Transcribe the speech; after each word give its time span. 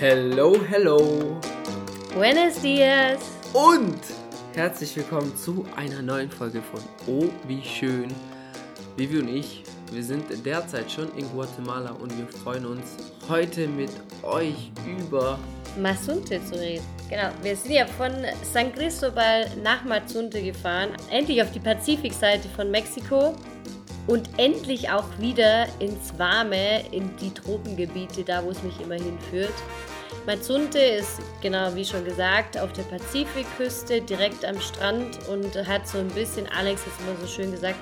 Hello, 0.00 0.54
hello. 0.68 1.40
Buenos 2.14 2.62
dias. 2.62 3.18
Und 3.52 3.98
herzlich 4.54 4.94
willkommen 4.94 5.36
zu 5.36 5.66
einer 5.74 6.02
neuen 6.02 6.30
Folge 6.30 6.62
von 6.62 6.80
Oh, 7.08 7.28
wie 7.48 7.60
schön. 7.60 8.06
Vivi 8.96 9.18
und 9.18 9.26
ich, 9.26 9.64
wir 9.90 10.04
sind 10.04 10.26
derzeit 10.46 10.88
schon 10.88 11.12
in 11.16 11.28
Guatemala 11.32 11.90
und 11.90 12.16
wir 12.16 12.28
freuen 12.28 12.66
uns 12.66 12.96
heute 13.28 13.66
mit 13.66 13.90
euch 14.22 14.70
über 14.86 15.36
Mazunte 15.76 16.40
zu 16.44 16.54
reden. 16.54 16.84
Genau, 17.10 17.30
wir 17.42 17.56
sind 17.56 17.72
ja 17.72 17.84
von 17.84 18.12
San 18.52 18.72
Cristobal 18.72 19.50
nach 19.64 19.82
Mazunte 19.82 20.40
gefahren, 20.40 20.90
endlich 21.10 21.42
auf 21.42 21.50
die 21.50 21.58
Pazifikseite 21.58 22.48
von 22.50 22.70
Mexiko 22.70 23.34
und 24.08 24.28
endlich 24.38 24.90
auch 24.90 25.06
wieder 25.18 25.66
ins 25.78 26.18
Warme, 26.18 26.82
in 26.90 27.14
die 27.18 27.32
Tropengebiete, 27.32 28.24
da 28.24 28.42
wo 28.42 28.50
es 28.50 28.62
mich 28.62 28.80
immer 28.80 28.96
hinführt. 28.96 29.54
Mazunte 30.26 30.78
ist, 30.78 31.20
genau 31.40 31.74
wie 31.74 31.84
schon 31.84 32.04
gesagt, 32.04 32.58
auf 32.58 32.72
der 32.72 32.82
Pazifikküste, 32.82 34.00
direkt 34.00 34.44
am 34.44 34.60
Strand 34.60 35.28
und 35.28 35.54
hat 35.66 35.86
so 35.86 35.98
ein 35.98 36.08
bisschen, 36.08 36.46
Alex 36.48 36.82
hat 36.84 36.92
es 36.98 37.06
immer 37.06 37.20
so 37.20 37.26
schön 37.26 37.52
gesagt, 37.52 37.78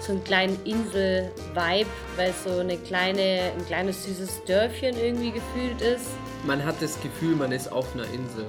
so 0.00 0.12
einen 0.12 0.24
kleinen 0.24 0.58
Insel-Vibe, 0.64 1.90
weil 2.16 2.30
es 2.30 2.44
so 2.44 2.58
eine 2.58 2.76
kleine, 2.76 3.52
ein 3.56 3.66
kleines 3.66 4.04
süßes 4.04 4.44
Dörfchen 4.44 4.96
irgendwie 4.96 5.30
gefühlt 5.30 5.80
ist. 5.80 6.06
Man 6.46 6.64
hat 6.64 6.76
das 6.80 7.00
Gefühl, 7.02 7.36
man 7.36 7.52
ist 7.52 7.70
auf 7.70 7.92
einer 7.94 8.04
Insel. 8.04 8.46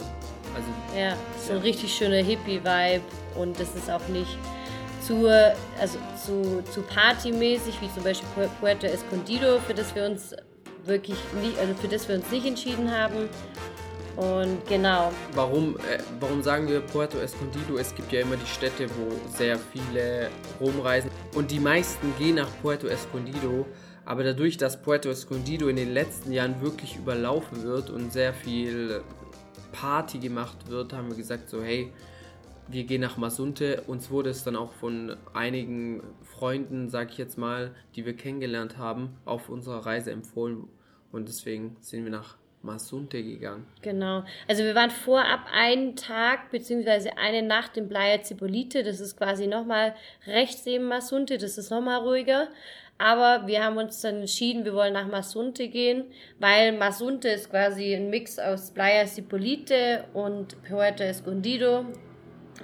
Also, 0.54 0.98
ja, 0.98 1.16
so 1.46 1.54
ein 1.54 1.60
richtig 1.60 1.94
schöner 1.94 2.24
Hippie-Vibe 2.24 3.04
und 3.36 3.58
das 3.60 3.74
ist 3.76 3.90
auch 3.90 4.06
nicht 4.10 4.38
zu, 5.12 5.28
also 5.80 5.98
zu, 6.26 6.64
zu 6.72 6.82
partymäßig, 6.84 7.82
wie 7.82 7.94
zum 7.94 8.04
Beispiel 8.04 8.50
Puerto 8.60 8.88
Escondido, 8.88 9.60
für 9.60 9.74
das 9.74 9.94
wir 9.94 10.06
uns 10.06 10.34
wirklich 10.86 11.18
nicht, 11.42 11.58
also 11.60 11.74
für 11.76 11.88
das 11.90 12.08
wir 12.08 12.16
uns 12.16 12.32
nicht 12.32 12.46
entschieden 12.46 12.90
haben. 12.90 13.28
Und 14.16 14.66
genau. 14.68 15.12
Warum, 15.34 15.76
äh, 15.78 16.00
warum 16.20 16.42
sagen 16.44 16.68
wir 16.68 16.82
Puerto 16.82 17.18
Escondido? 17.18 17.78
Es 17.78 17.94
gibt 17.94 18.12
ja 18.12 18.22
immer 18.22 18.36
die 18.36 18.46
Städte, 18.46 18.88
wo 18.90 19.12
sehr 19.36 19.58
viele 19.58 20.30
rumreisen. 20.60 21.10
Und 21.36 21.52
die 21.52 21.60
meisten 21.60 22.14
gehen 22.18 22.36
nach 22.36 22.50
Puerto 22.62 22.88
Escondido. 22.88 23.66
Aber 24.06 24.24
dadurch, 24.24 24.58
dass 24.58 24.82
Puerto 24.82 25.10
Escondido 25.10 25.68
in 25.68 25.76
den 25.76 25.94
letzten 25.94 26.32
Jahren 26.32 26.62
wirklich 26.62 26.98
überlaufen 26.98 27.64
wird 27.64 27.90
und 27.90 28.12
sehr 28.12 28.34
viel 28.34 29.02
Party 29.72 30.20
gemacht 30.20 30.70
wird, 30.70 30.94
haben 30.94 31.10
wir 31.10 31.16
gesagt 31.16 31.50
so, 31.50 31.62
hey, 31.62 31.92
wir 32.68 32.84
gehen 32.84 33.02
nach 33.02 33.18
Masunte. 33.18 33.84
Uns 33.88 34.10
wurde 34.10 34.30
es 34.30 34.44
dann 34.44 34.56
auch 34.56 34.72
von 34.74 35.18
einigen 35.34 36.04
Freunden, 36.24 36.90
sag 36.90 37.12
ich 37.12 37.18
jetzt 37.18 37.38
mal, 37.38 37.72
die 37.96 38.06
wir 38.06 38.16
kennengelernt 38.16 38.78
haben, 38.78 39.18
auf 39.26 39.50
unserer 39.50 39.86
Reise 39.86 40.12
empfohlen. 40.12 40.68
Und 41.12 41.28
deswegen 41.28 41.76
sind 41.82 42.04
wir 42.04 42.12
nach 42.12 42.38
Masunte 42.64 43.24
gegangen. 43.24 43.66
Genau. 43.82 44.24
Also 44.48 44.64
wir 44.64 44.76
waren 44.76 44.92
vorab 44.92 45.46
einen 45.52 45.96
Tag 45.96 46.52
beziehungsweise 46.52 47.18
eine 47.18 47.42
Nacht 47.42 47.78
in 47.78 47.90
Playa 47.90 48.22
Zipolite. 48.22 48.84
Das 48.84 49.00
ist 49.00 49.18
quasi 49.18 49.48
nochmal 49.48 49.96
rechts 50.28 50.66
neben 50.66 50.86
Masunte. 50.86 51.38
Das 51.38 51.58
ist 51.58 51.72
nochmal 51.72 52.02
ruhiger. 52.02 52.50
Aber 52.98 53.48
wir 53.48 53.64
haben 53.64 53.78
uns 53.78 54.02
dann 54.02 54.18
entschieden, 54.18 54.64
wir 54.64 54.76
wollen 54.76 54.94
nach 54.94 55.08
Masunte 55.08 55.70
gehen, 55.70 56.06
weil 56.38 56.78
Masunte 56.78 57.30
ist 57.30 57.50
quasi 57.50 57.96
ein 57.96 58.12
Mix 58.12 58.38
aus 58.38 58.70
Playa 58.72 59.08
Cipolite 59.08 60.06
und 60.14 60.62
Puerto 60.62 61.04
Escondido. 61.04 61.86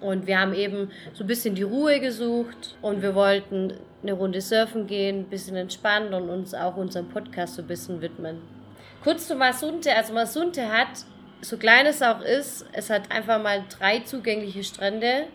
Und 0.01 0.27
wir 0.27 0.39
haben 0.39 0.53
eben 0.53 0.91
so 1.13 1.23
ein 1.23 1.27
bisschen 1.27 1.55
die 1.55 1.63
Ruhe 1.63 1.99
gesucht 1.99 2.75
und 2.81 3.01
wir 3.01 3.15
wollten 3.15 3.73
eine 4.03 4.13
Runde 4.13 4.41
surfen 4.41 4.87
gehen, 4.87 5.21
ein 5.21 5.29
bisschen 5.29 5.55
entspannen 5.55 6.13
und 6.13 6.29
uns 6.29 6.53
auch 6.53 6.77
unserem 6.77 7.09
Podcast 7.09 7.55
so 7.55 7.61
ein 7.61 7.67
bisschen 7.67 8.01
widmen. 8.01 8.41
Kurz 9.03 9.27
zu 9.27 9.35
Masunte. 9.35 9.95
Also 9.95 10.13
Masunte 10.13 10.71
hat, 10.71 10.87
so 11.41 11.57
klein 11.57 11.85
es 11.85 12.01
auch 12.01 12.21
ist, 12.21 12.65
es 12.73 12.89
hat 12.89 13.11
einfach 13.11 13.41
mal 13.41 13.63
drei 13.69 13.99
zugängliche 13.99 14.63
Strände. 14.63 15.27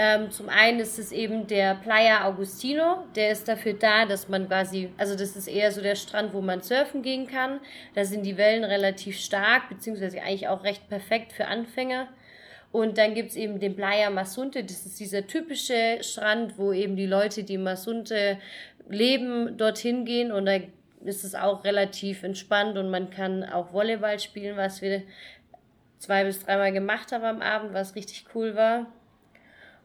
Ähm, 0.00 0.30
zum 0.30 0.48
einen 0.48 0.78
ist 0.78 0.96
es 1.00 1.10
eben 1.10 1.48
der 1.48 1.74
Playa 1.74 2.24
Augustino, 2.24 3.04
der 3.16 3.32
ist 3.32 3.48
dafür 3.48 3.72
da, 3.72 4.06
dass 4.06 4.28
man 4.28 4.46
quasi, 4.46 4.90
also 4.96 5.16
das 5.16 5.34
ist 5.34 5.48
eher 5.48 5.72
so 5.72 5.82
der 5.82 5.96
Strand, 5.96 6.32
wo 6.32 6.40
man 6.40 6.62
surfen 6.62 7.02
gehen 7.02 7.26
kann. 7.26 7.58
Da 7.94 8.04
sind 8.04 8.24
die 8.24 8.36
Wellen 8.36 8.62
relativ 8.62 9.18
stark, 9.18 9.68
beziehungsweise 9.68 10.22
eigentlich 10.22 10.46
auch 10.46 10.62
recht 10.62 10.88
perfekt 10.88 11.32
für 11.32 11.46
Anfänger. 11.48 12.06
Und 12.70 12.98
dann 12.98 13.14
gibt's 13.14 13.34
eben 13.34 13.60
den 13.60 13.74
Playa 13.74 14.10
Masunte, 14.10 14.62
das 14.62 14.84
ist 14.84 15.00
dieser 15.00 15.26
typische 15.26 15.98
Strand, 16.02 16.58
wo 16.58 16.72
eben 16.72 16.96
die 16.96 17.06
Leute, 17.06 17.42
die 17.44 17.56
Masunte 17.56 18.38
leben, 18.88 19.56
dorthin 19.56 20.04
gehen 20.04 20.32
und 20.32 20.46
da 20.46 20.58
ist 21.04 21.24
es 21.24 21.34
auch 21.34 21.64
relativ 21.64 22.22
entspannt 22.22 22.76
und 22.76 22.90
man 22.90 23.10
kann 23.10 23.44
auch 23.44 23.72
Volleyball 23.72 24.18
spielen, 24.18 24.56
was 24.56 24.82
wir 24.82 25.02
zwei 25.98 26.24
bis 26.24 26.44
dreimal 26.44 26.72
gemacht 26.72 27.12
haben 27.12 27.24
am 27.24 27.42
Abend, 27.42 27.72
was 27.72 27.94
richtig 27.94 28.26
cool 28.34 28.54
war. 28.54 28.86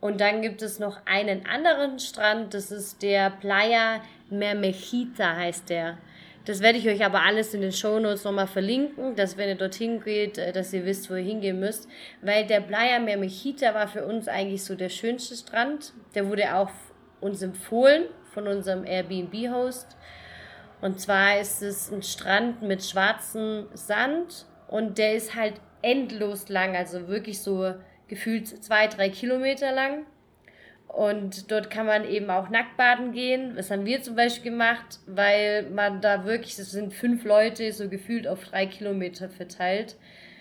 Und 0.01 0.19
dann 0.19 0.41
gibt 0.41 0.61
es 0.61 0.79
noch 0.79 1.05
einen 1.05 1.45
anderen 1.45 1.99
Strand, 1.99 2.53
das 2.53 2.71
ist 2.71 3.01
der 3.01 3.29
Playa 3.29 4.01
Mermejita 4.29 5.35
heißt 5.35 5.69
der. 5.69 5.97
Das 6.45 6.61
werde 6.61 6.77
ich 6.77 6.87
euch 6.89 7.05
aber 7.05 7.21
alles 7.21 7.53
in 7.53 7.61
den 7.61 7.71
Shownotes 7.71 8.25
nochmal 8.25 8.47
verlinken, 8.47 9.15
dass 9.15 9.37
wenn 9.37 9.47
ihr 9.47 9.55
dorthin 9.55 10.01
geht, 10.01 10.37
äh, 10.37 10.51
dass 10.51 10.73
ihr 10.73 10.85
wisst, 10.85 11.09
wo 11.09 11.15
ihr 11.15 11.23
hingehen 11.23 11.59
müsst. 11.59 11.87
Weil 12.21 12.45
der 12.45 12.59
Playa 12.59 12.99
Mermejita 12.99 13.73
war 13.73 13.87
für 13.87 14.05
uns 14.05 14.27
eigentlich 14.27 14.63
so 14.63 14.75
der 14.75 14.89
schönste 14.89 15.35
Strand. 15.35 15.93
Der 16.15 16.27
wurde 16.27 16.55
auch 16.55 16.71
uns 17.21 17.41
empfohlen 17.41 18.05
von 18.33 18.47
unserem 18.47 18.85
Airbnb-Host. 18.85 19.95
Und 20.81 20.99
zwar 20.99 21.39
ist 21.39 21.61
es 21.61 21.91
ein 21.91 22.03
Strand 22.03 22.61
mit 22.61 22.83
schwarzem 22.83 23.67
Sand 23.73 24.45
und 24.67 24.97
der 24.97 25.15
ist 25.15 25.33
halt 25.33 25.53
endlos 25.81 26.49
lang, 26.49 26.75
also 26.75 27.07
wirklich 27.07 27.41
so 27.41 27.73
gefühlt 28.09 28.47
zwei, 28.47 28.87
drei 28.87 29.09
Kilometer 29.09 29.71
lang. 29.71 30.05
Und 30.93 31.49
dort 31.51 31.71
kann 31.71 31.87
man 31.87 32.07
eben 32.07 32.29
auch 32.29 32.49
nackt 32.49 32.77
baden 32.77 33.13
gehen. 33.13 33.55
Das 33.55 33.71
haben 33.71 33.83
wir 33.83 34.03
zum 34.03 34.15
Beispiel 34.15 34.51
gemacht, 34.51 34.99
weil 35.07 35.63
man 35.71 36.01
da 36.01 36.23
wirklich, 36.23 36.59
es 36.59 36.69
sind 36.69 36.93
fünf 36.93 37.23
Leute 37.25 37.73
so 37.73 37.89
gefühlt 37.89 38.27
auf 38.27 38.43
drei 38.45 38.67
Kilometer 38.67 39.27
verteilt. 39.27 39.95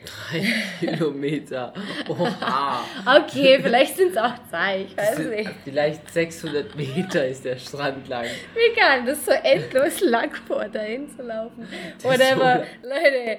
Drei 0.05 0.45
Kilometer. 0.81 1.73
Oha. 2.09 2.85
okay, 3.19 3.59
vielleicht 3.63 3.97
sind 3.97 4.13
es 4.13 4.17
auch 4.17 4.35
zwei, 4.49 4.83
ich 4.83 4.97
weiß 4.97 5.19
nicht. 5.19 5.51
Vielleicht 5.65 6.11
600 6.11 6.75
Meter 6.77 7.27
ist 7.27 7.45
der 7.45 7.57
Strand 7.57 8.09
lang. 8.09 8.27
Wie 8.55 8.79
kann 8.79 9.07
das 9.07 9.25
so 9.25 9.33
endlos 9.33 10.01
lang 10.01 10.35
vor, 10.47 10.69
dahin 10.69 11.09
zu 11.09 11.23
laufen? 11.23 11.67
Whatever. 12.03 12.65
So 12.83 12.89
Leute, 12.89 13.39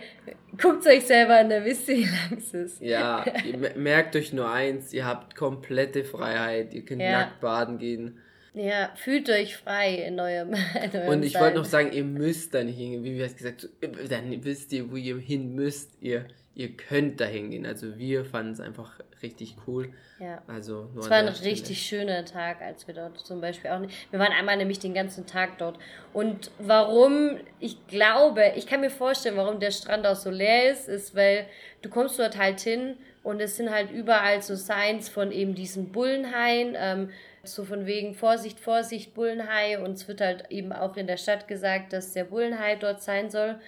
guckt 0.61 0.87
euch 0.87 1.05
selber 1.05 1.39
an, 1.39 1.49
dann 1.49 1.65
wisst 1.65 1.87
ihr, 1.89 1.97
wie 1.97 2.03
lang 2.03 2.37
es 2.37 2.53
ist. 2.53 2.81
Ja, 2.81 3.25
ihr 3.45 3.57
merkt 3.75 4.15
euch 4.15 4.33
nur 4.33 4.49
eins, 4.49 4.93
ihr 4.93 5.05
habt 5.05 5.35
komplette 5.35 6.03
Freiheit. 6.03 6.73
Ihr 6.73 6.85
könnt 6.85 7.01
ja. 7.01 7.11
nackt 7.11 7.41
baden 7.41 7.77
gehen. 7.77 8.19
Ja, 8.53 8.91
fühlt 8.95 9.29
euch 9.29 9.57
frei 9.57 9.95
in 9.95 10.19
eurem, 10.19 10.53
in 10.83 10.99
eurem 10.99 11.09
Und 11.09 11.23
ich 11.23 11.39
wollte 11.39 11.57
noch 11.57 11.65
sagen, 11.65 11.91
ihr 11.91 12.03
müsst 12.03 12.53
da 12.53 12.63
nicht 12.63 12.77
hingehen. 12.77 13.03
Wie 13.03 13.17
wir 13.17 13.25
es 13.25 13.35
gesagt 13.35 13.69
dann 14.09 14.43
wisst 14.43 14.71
ihr, 14.73 14.91
wo 14.91 14.95
ihr 14.95 15.17
hin 15.17 15.55
müsst. 15.55 15.91
Ihr 16.01 16.25
ihr 16.55 16.75
könnt 16.75 17.19
da 17.19 17.25
hingehen. 17.25 17.65
Also 17.65 17.97
wir 17.97 18.25
fanden 18.25 18.53
es 18.53 18.59
einfach 18.59 18.99
richtig 19.21 19.55
cool. 19.67 19.91
Ja. 20.19 20.41
Also 20.47 20.89
es 20.99 21.09
war 21.09 21.17
ein 21.17 21.27
richtig 21.27 21.81
schöner 21.81 22.25
Tag, 22.25 22.61
als 22.61 22.87
wir 22.87 22.93
dort 22.93 23.19
zum 23.19 23.41
Beispiel 23.41 23.71
auch 23.71 23.79
nicht. 23.79 24.11
Wir 24.11 24.19
waren 24.19 24.31
einmal 24.31 24.57
nämlich 24.57 24.79
den 24.79 24.93
ganzen 24.93 25.25
Tag 25.25 25.57
dort. 25.57 25.79
Und 26.11 26.51
warum, 26.59 27.37
ich 27.59 27.87
glaube, 27.87 28.53
ich 28.55 28.67
kann 28.67 28.81
mir 28.81 28.91
vorstellen, 28.91 29.37
warum 29.37 29.59
der 29.59 29.71
Strand 29.71 30.05
auch 30.05 30.15
so 30.15 30.29
leer 30.29 30.71
ist, 30.71 30.87
ist, 30.87 31.15
weil 31.15 31.47
du 31.81 31.89
kommst 31.89 32.19
dort 32.19 32.37
halt 32.37 32.59
hin 32.59 32.97
und 33.23 33.41
es 33.41 33.57
sind 33.57 33.71
halt 33.71 33.89
überall 33.91 34.41
so 34.41 34.55
Signs 34.55 35.09
von 35.09 35.31
eben 35.31 35.55
diesen 35.55 35.91
Bullenhaien. 35.91 36.75
Ähm, 36.77 37.09
so 37.43 37.65
von 37.65 37.85
wegen 37.85 38.15
Vorsicht, 38.15 38.59
Vorsicht, 38.59 39.13
Bullenhai. 39.13 39.79
Und 39.79 39.91
es 39.91 40.07
wird 40.07 40.21
halt 40.21 40.49
eben 40.49 40.71
auch 40.71 40.95
in 40.95 41.07
der 41.07 41.17
Stadt 41.17 41.47
gesagt, 41.47 41.93
dass 41.93 42.13
der 42.13 42.23
Bullenhai 42.23 42.75
dort 42.75 43.01
sein 43.01 43.29
soll. 43.29 43.59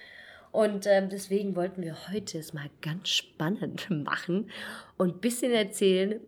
Und 0.50 0.86
ähm, 0.86 1.10
deswegen 1.10 1.54
wollten 1.54 1.82
wir 1.82 2.08
heute 2.10 2.38
es 2.38 2.54
mal 2.54 2.70
ganz 2.80 3.10
spannend 3.10 3.90
machen 3.90 4.50
und 4.96 5.16
ein 5.16 5.20
bisschen 5.20 5.52
erzählen 5.52 6.20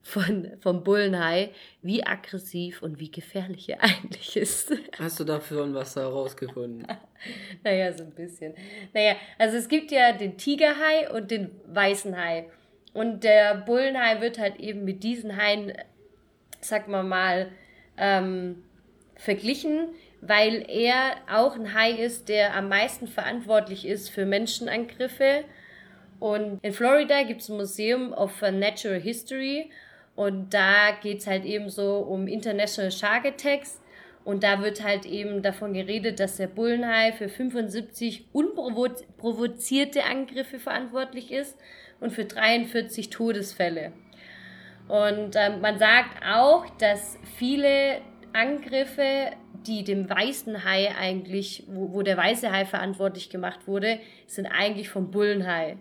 von, 0.00 0.52
vom 0.60 0.84
Bullenhai, 0.84 1.50
wie 1.82 2.06
aggressiv 2.06 2.80
und 2.80 3.00
wie 3.00 3.10
gefährlich 3.10 3.68
er 3.68 3.82
eigentlich 3.82 4.36
ist. 4.36 4.72
Hast 4.98 5.20
du 5.20 5.24
dafür 5.24 5.72
was 5.74 5.96
herausgefunden? 5.96 6.86
naja, 7.64 7.92
so 7.92 8.04
ein 8.04 8.12
bisschen. 8.12 8.54
Naja, 8.94 9.16
also 9.36 9.58
es 9.58 9.68
gibt 9.68 9.90
ja 9.90 10.12
den 10.12 10.38
Tigerhai 10.38 11.10
und 11.12 11.30
den 11.30 11.50
weißen 11.66 12.16
Hai. 12.16 12.48
Und 12.94 13.24
der 13.24 13.56
Bullenhai 13.56 14.22
wird 14.22 14.38
halt 14.38 14.58
eben 14.58 14.84
mit 14.84 15.02
diesen 15.02 15.36
Haien, 15.36 15.74
sag 16.66 16.88
mal 16.88 17.04
mal, 17.04 17.48
ähm, 17.96 18.62
verglichen 19.16 19.88
weil 20.20 20.64
er 20.68 21.16
auch 21.30 21.56
ein 21.56 21.74
Hai 21.74 21.92
ist, 21.92 22.28
der 22.28 22.54
am 22.54 22.68
meisten 22.68 23.06
verantwortlich 23.06 23.86
ist 23.86 24.10
für 24.10 24.24
Menschenangriffe. 24.24 25.44
Und 26.18 26.58
in 26.62 26.72
Florida 26.72 27.22
gibt 27.22 27.42
es 27.42 27.48
ein 27.48 27.56
Museum 27.56 28.12
of 28.12 28.40
Natural 28.40 28.98
History 28.98 29.70
und 30.14 30.54
da 30.54 30.92
geht 31.02 31.18
es 31.18 31.26
halt 31.26 31.44
eben 31.44 31.68
so 31.68 31.98
um 31.98 32.26
International 32.26 32.90
Shark 32.90 33.26
Attacks. 33.26 33.80
Und 34.24 34.42
da 34.42 34.60
wird 34.60 34.82
halt 34.82 35.06
eben 35.06 35.40
davon 35.42 35.72
geredet, 35.72 36.18
dass 36.18 36.36
der 36.36 36.48
Bullenhai 36.48 37.12
für 37.12 37.28
75 37.28 38.24
unprovozierte 38.32 40.02
Angriffe 40.02 40.58
verantwortlich 40.58 41.30
ist 41.30 41.56
und 42.00 42.12
für 42.12 42.24
43 42.24 43.10
Todesfälle. 43.10 43.92
Und 44.88 45.34
ähm, 45.34 45.60
man 45.60 45.78
sagt 45.78 46.22
auch, 46.24 46.64
dass 46.78 47.18
viele 47.36 48.00
Angriffe, 48.32 49.32
die 49.66 49.82
dem 49.82 50.08
weißen 50.08 50.64
Hai 50.64 50.94
eigentlich, 50.96 51.64
wo, 51.68 51.92
wo 51.92 52.02
der 52.02 52.16
weiße 52.16 52.52
Hai 52.52 52.64
verantwortlich 52.64 53.30
gemacht 53.30 53.66
wurde, 53.66 53.98
sind 54.26 54.46
eigentlich 54.46 54.88
vom 54.88 55.10
Bullenhai. 55.10 55.76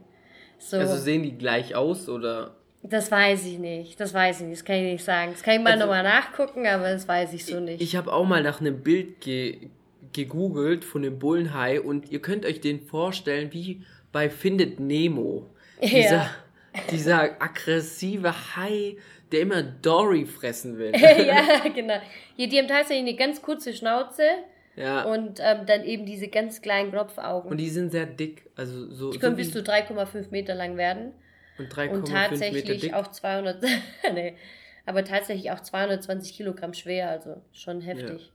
So. 0.57 0.78
Also 0.78 0.96
sehen 0.98 1.24
die 1.24 1.38
gleich 1.38 1.75
aus 1.75 2.10
oder? 2.10 2.56
Das 2.81 3.12
weiß 3.12 3.46
ich 3.46 3.60
nicht. 3.60 4.00
Das 4.00 4.13
weiß 4.13 4.42
ich 4.42 4.48
nicht. 4.48 4.60
Das 4.60 4.66
kann 4.66 4.75
ich 4.78 4.94
nicht 4.94 5.04
sagen. 5.04 5.31
Das 5.31 5.44
kann 5.44 5.56
ich 5.56 5.62
mal 5.62 5.74
also, 5.74 5.86
nochmal 5.86 6.04
nachgucken, 6.04 6.68
aber 6.68 6.92
das 6.92 7.08
weiß 7.08 7.34
ich 7.34 7.46
so 7.46 7.60
nicht. 7.60 7.81
Ich, 7.81 7.90
ich 7.90 7.96
habe 7.96 8.12
auch 8.13 8.25
mal 8.25 8.44
nach 8.44 8.60
einem 8.62 8.81
Bild 8.81 9.22
ge 9.22 9.69
gegoogelt 10.13 10.86
von 10.86 11.01
dem 11.01 11.19
Bullenhai 11.19 11.81
und 11.81 12.10
ihr 12.10 12.22
könnt 12.22 12.46
euch 12.46 12.62
den 12.62 12.80
vorstellen 12.80 13.51
wie 13.51 13.84
bei 14.13 14.30
Findet 14.30 14.80
Nemo. 14.80 15.50
Ja. 15.81 16.30
Dieser, 16.92 17.42
aggressive 17.42 18.33
Hai, 18.56 18.98
der 19.31 19.42
immer 19.42 19.63
Dory 19.63 20.25
fressen 20.25 20.77
will. 20.77 20.92
ja, 20.95 21.68
genau. 21.75 22.00
Hier, 22.36 22.48
die 22.48 22.57
haben 22.57 22.68
tatsächlich 22.68 23.07
eine 23.07 23.16
ganz 23.16 23.42
kurze 23.42 23.74
Schnauze. 23.74 24.24
Ja. 24.75 25.04
Und 25.04 25.39
ähm, 25.42 25.66
dann 25.66 25.83
eben 25.83 26.06
diese 26.06 26.27
ganz 26.27 26.62
kleinen 26.62 26.92
Knopfaugen. 26.92 27.50
Und 27.50 27.57
die 27.57 27.69
sind 27.69 27.92
sehr 27.92 28.06
dick. 28.06 28.50
Also 28.56 28.92
so, 28.92 29.12
die 29.12 29.19
können 29.19 29.36
so 29.36 29.38
bis 29.38 29.51
zu 29.51 29.60
3,5 29.60 30.31
Meter 30.31 30.54
lang 30.54 30.75
werden. 30.75 31.13
Und 31.57 31.74
3,5 31.74 31.89
Und 31.89 32.07
tatsächlich 32.10 32.94
auch 32.94 33.10
200, 33.10 33.63
nee, 34.13 34.36
aber 34.86 35.06
tatsächlich 35.06 35.51
auch 35.51 35.62
220 35.62 36.36
Kilogramm 36.36 36.74
schwer, 36.74 37.10
also 37.10 37.42
schon 37.54 37.80
heftig. 37.80 38.22
Ja. 38.22 38.31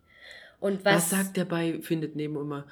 Und 0.61 0.85
was, 0.85 0.95
was 0.95 1.11
sagt 1.11 1.37
der 1.37 1.45
bei 1.45 1.81
Findet 1.83 2.17
Nemo 2.17 2.41
immer? 2.41 2.67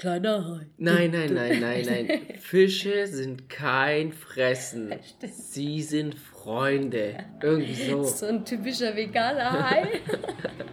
Kleiner 0.00 0.42
Hai. 0.48 0.66
Nein, 0.78 1.10
nein, 1.10 1.34
nein, 1.34 1.60
nein, 1.60 1.84
nein. 1.84 2.20
Fische 2.40 3.06
sind 3.06 3.50
kein 3.50 4.14
Fressen. 4.14 4.94
Sie 5.28 5.82
sind 5.82 6.14
Freunde. 6.14 7.16
Irgendwie 7.42 7.74
so. 7.74 8.02
So 8.04 8.24
ein 8.24 8.42
typischer 8.42 8.96
veganer 8.96 9.68
Hai. 9.68 10.00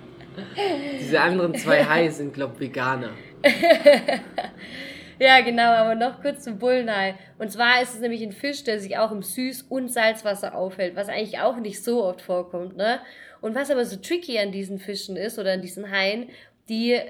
Diese 1.01 1.19
anderen 1.19 1.53
zwei 1.56 1.83
Haie 1.83 2.09
sind, 2.09 2.33
glaube 2.33 2.53
ich, 2.53 2.69
Veganer. 2.69 3.09
Ja, 5.19 5.41
genau, 5.41 5.71
aber 5.71 5.95
noch 5.95 6.21
kurz 6.21 6.44
zum 6.44 6.59
Bullenhai. 6.59 7.15
Und 7.39 7.51
zwar 7.51 7.81
ist 7.81 7.95
es 7.95 8.01
nämlich 8.01 8.21
ein 8.21 8.31
Fisch, 8.31 8.63
der 8.63 8.79
sich 8.79 9.00
auch 9.00 9.12
im 9.12 9.21
Süß- 9.21 9.68
und 9.68 9.91
Salzwasser 9.91 10.53
aufhält, 10.53 10.95
was 10.95 11.09
eigentlich 11.09 11.39
auch 11.39 11.57
nicht 11.57 11.83
so 11.83 12.03
oft 12.06 12.21
vorkommt, 12.21 12.77
ne? 12.77 13.00
Und 13.41 13.56
was 13.56 13.71
aber 13.71 13.83
so 13.83 13.95
tricky 13.95 14.38
an 14.38 14.51
diesen 14.51 14.77
Fischen 14.77 15.18
ist 15.18 15.39
oder 15.39 15.53
an 15.53 15.63
diesen 15.63 15.89
Haien, 15.89 16.29
die 16.69 17.01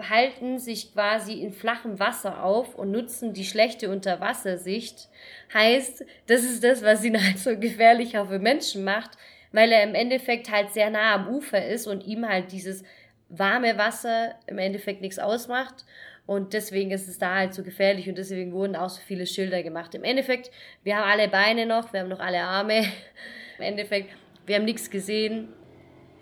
halten 0.00 0.58
sich 0.58 0.92
quasi 0.92 1.34
in 1.34 1.52
flachem 1.52 1.98
Wasser 1.98 2.42
auf 2.42 2.74
und 2.74 2.90
nutzen 2.90 3.32
die 3.32 3.44
schlechte 3.44 3.90
Unterwassersicht. 3.90 5.08
Heißt, 5.52 6.04
das 6.26 6.42
ist 6.42 6.64
das, 6.64 6.82
was 6.82 7.04
ihn 7.04 7.22
halt 7.24 7.38
so 7.38 7.58
gefährlich 7.58 8.16
auch 8.18 8.28
für 8.28 8.38
Menschen 8.38 8.84
macht, 8.84 9.10
weil 9.52 9.72
er 9.72 9.82
im 9.82 9.94
Endeffekt 9.94 10.50
halt 10.50 10.72
sehr 10.72 10.90
nah 10.90 11.14
am 11.14 11.28
Ufer 11.28 11.64
ist 11.66 11.86
und 11.86 12.04
ihm 12.04 12.26
halt 12.28 12.52
dieses 12.52 12.82
warme 13.28 13.76
Wasser 13.76 14.34
im 14.46 14.58
Endeffekt 14.58 15.00
nichts 15.00 15.18
ausmacht. 15.18 15.84
Und 16.26 16.52
deswegen 16.52 16.90
ist 16.90 17.08
es 17.08 17.18
da 17.18 17.36
halt 17.36 17.54
so 17.54 17.62
gefährlich 17.62 18.08
und 18.08 18.18
deswegen 18.18 18.52
wurden 18.52 18.76
auch 18.76 18.90
so 18.90 19.00
viele 19.00 19.26
Schilder 19.26 19.62
gemacht. 19.62 19.94
Im 19.94 20.04
Endeffekt, 20.04 20.50
wir 20.82 20.96
haben 20.96 21.10
alle 21.10 21.28
Beine 21.28 21.64
noch, 21.64 21.92
wir 21.92 22.00
haben 22.00 22.10
noch 22.10 22.20
alle 22.20 22.40
Arme. 22.42 22.80
Im 23.58 23.64
Endeffekt, 23.64 24.10
wir 24.44 24.56
haben 24.56 24.66
nichts 24.66 24.90
gesehen. 24.90 25.48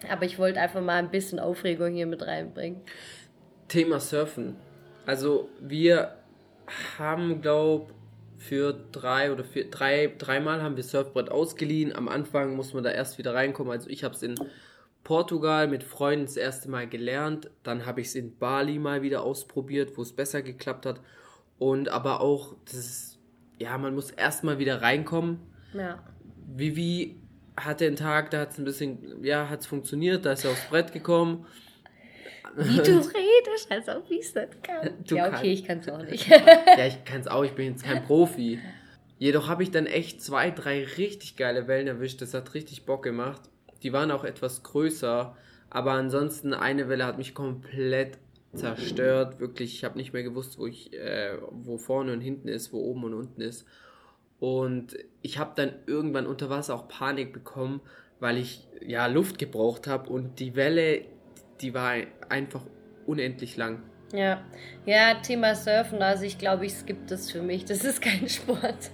Aber 0.09 0.25
ich 0.25 0.39
wollte 0.39 0.61
einfach 0.61 0.81
mal 0.81 0.99
ein 0.99 1.11
bisschen 1.11 1.41
Aufregung 1.41 1.95
hier 1.95 2.07
mit 2.07 2.25
reinbringen. 2.25 2.83
Thema 3.69 4.01
Surfen. 4.01 4.57
Also 5.07 5.49
wir 5.61 6.17
haben, 6.99 7.41
glaube 7.41 7.93
für 8.39 8.75
drei 8.93 9.33
oder 9.33 9.45
vier, 9.45 9.71
drei, 9.71 10.13
dreimal 10.19 10.63
haben 10.63 10.77
wir 10.77 10.85
Surfbrett 10.85 11.31
ausgeliehen. 11.31 11.95
Am 11.95 12.09
Anfang 12.09 12.55
muss 12.55 12.75
man 12.75 12.85
da 12.85 12.91
erst 12.91 13.19
wieder 13.19 13.35
reinkommen. 13.35 13.73
Also 13.73 13.89
ich 13.89 14.05
habe 14.05 14.15
es 14.15 14.23
in 14.23 14.35
Portugal 15.05 15.69
mit 15.69 15.83
Freunden 15.83 16.27
das 16.27 16.37
erste 16.37 16.71
Mal 16.71 16.87
gelernt. 16.87 17.51
Dann 17.63 17.87
habe 17.87 18.01
ich 18.01 18.09
es 18.09 18.15
in 18.15 18.37
Bali 18.37 18.79
mal 18.79 19.03
wieder 19.03 19.23
ausprobiert, 19.23 19.97
wo 19.97 20.03
es 20.03 20.13
besser 20.13 20.43
geklappt 20.43 20.87
hat. 20.87 21.01
Und 21.59 21.89
aber 21.89 22.21
auch, 22.21 22.55
das 22.67 22.75
ist, 22.75 23.19
ja, 23.59 23.77
man 23.79 23.95
muss 23.95 24.11
erstmal 24.11 24.59
wieder 24.59 24.83
reinkommen. 24.83 25.41
Ja. 25.73 26.03
Vivi 26.47 27.17
hatte 27.57 27.87
einen 27.87 27.97
Tag, 27.97 28.31
da 28.31 28.41
hat 28.41 28.53
es 28.53 28.59
ein 28.59 28.65
bisschen, 28.65 29.25
ja, 29.25 29.49
hat 29.49 29.61
es 29.61 29.67
funktioniert, 29.67 30.27
da 30.27 30.33
ist 30.33 30.45
er 30.45 30.51
aufs 30.51 30.69
Brett 30.69 30.93
gekommen. 30.93 31.47
Wie 32.57 32.77
du 32.77 32.99
redest, 32.99 33.71
als 33.71 33.89
ob 33.89 34.11
ich 34.11 34.21
es 34.21 34.35
nicht 34.35 34.63
kann. 34.63 34.91
Du 35.07 35.17
ja, 35.17 35.29
okay, 35.29 35.37
kann, 35.37 35.45
ich 35.47 35.65
kann 35.65 35.79
es 35.81 35.89
auch 35.89 36.03
nicht. 36.03 36.27
ja, 36.27 36.87
ich 36.87 37.05
kann 37.05 37.21
es 37.21 37.29
auch, 37.29 37.45
ich 37.45 37.53
bin 37.53 37.73
jetzt 37.73 37.85
kein 37.85 38.03
Profi. 38.05 38.59
Jedoch 39.19 39.49
habe 39.49 39.63
ich 39.63 39.71
dann 39.71 39.87
echt 39.87 40.23
zwei, 40.23 40.51
drei 40.51 40.85
richtig 40.85 41.37
geile 41.37 41.69
Wellen 41.69 41.87
erwischt. 41.87 42.21
Das 42.21 42.35
hat 42.35 42.55
richtig 42.55 42.85
Bock 42.85 43.03
gemacht. 43.03 43.43
Die 43.83 43.93
waren 43.93 44.11
auch 44.11 44.25
etwas 44.25 44.63
größer, 44.63 45.37
aber 45.71 45.93
ansonsten 45.93 46.55
eine 46.55 46.89
Welle 46.89 47.07
hat 47.07 47.19
mich 47.19 47.35
komplett 47.35 48.19
zerstört. 48.55 49.39
Wirklich, 49.41 49.75
ich 49.75 49.85
habe 49.85 49.97
nicht 49.97 50.13
mehr 50.13 50.23
gewusst, 50.23 50.59
wo 50.59 50.67
ich, 50.67 50.93
äh, 50.93 51.37
wo 51.51 51.79
vorne 51.79 52.13
und 52.13 52.21
hinten 52.21 52.49
ist, 52.49 52.73
wo 52.73 52.79
oben 52.79 53.05
und 53.05 53.15
unten 53.15 53.41
ist. 53.41 53.67
Und 54.39 54.97
ich 55.23 55.39
habe 55.39 55.53
dann 55.57 55.73
irgendwann 55.87 56.27
unter 56.27 56.51
Wasser 56.51 56.75
auch 56.75 56.89
Panik 56.89 57.33
bekommen, 57.33 57.81
weil 58.21 58.39
ich 58.39 58.67
ja 58.81 59.07
Luft 59.07 59.39
gebraucht 59.39 59.87
habe 59.87 60.11
und 60.11 60.41
die 60.41 60.57
Welle, 60.57 61.05
die 61.61 61.75
war 61.75 61.95
einfach 62.29 62.63
unendlich 63.07 63.57
lang. 63.57 63.83
Ja, 64.13 64.41
ja, 64.85 65.15
Thema 65.15 65.57
Surfen, 65.57 66.01
also 66.01 66.25
ich 66.25 66.39
glaube, 66.39 66.65
ich 66.65 66.87
gibt 66.87 67.11
es 67.11 67.31
für 67.31 67.43
mich. 67.43 67.65
Das 67.65 67.85
ist 67.85 68.01
kein 68.01 68.29
Sport. 68.29 68.91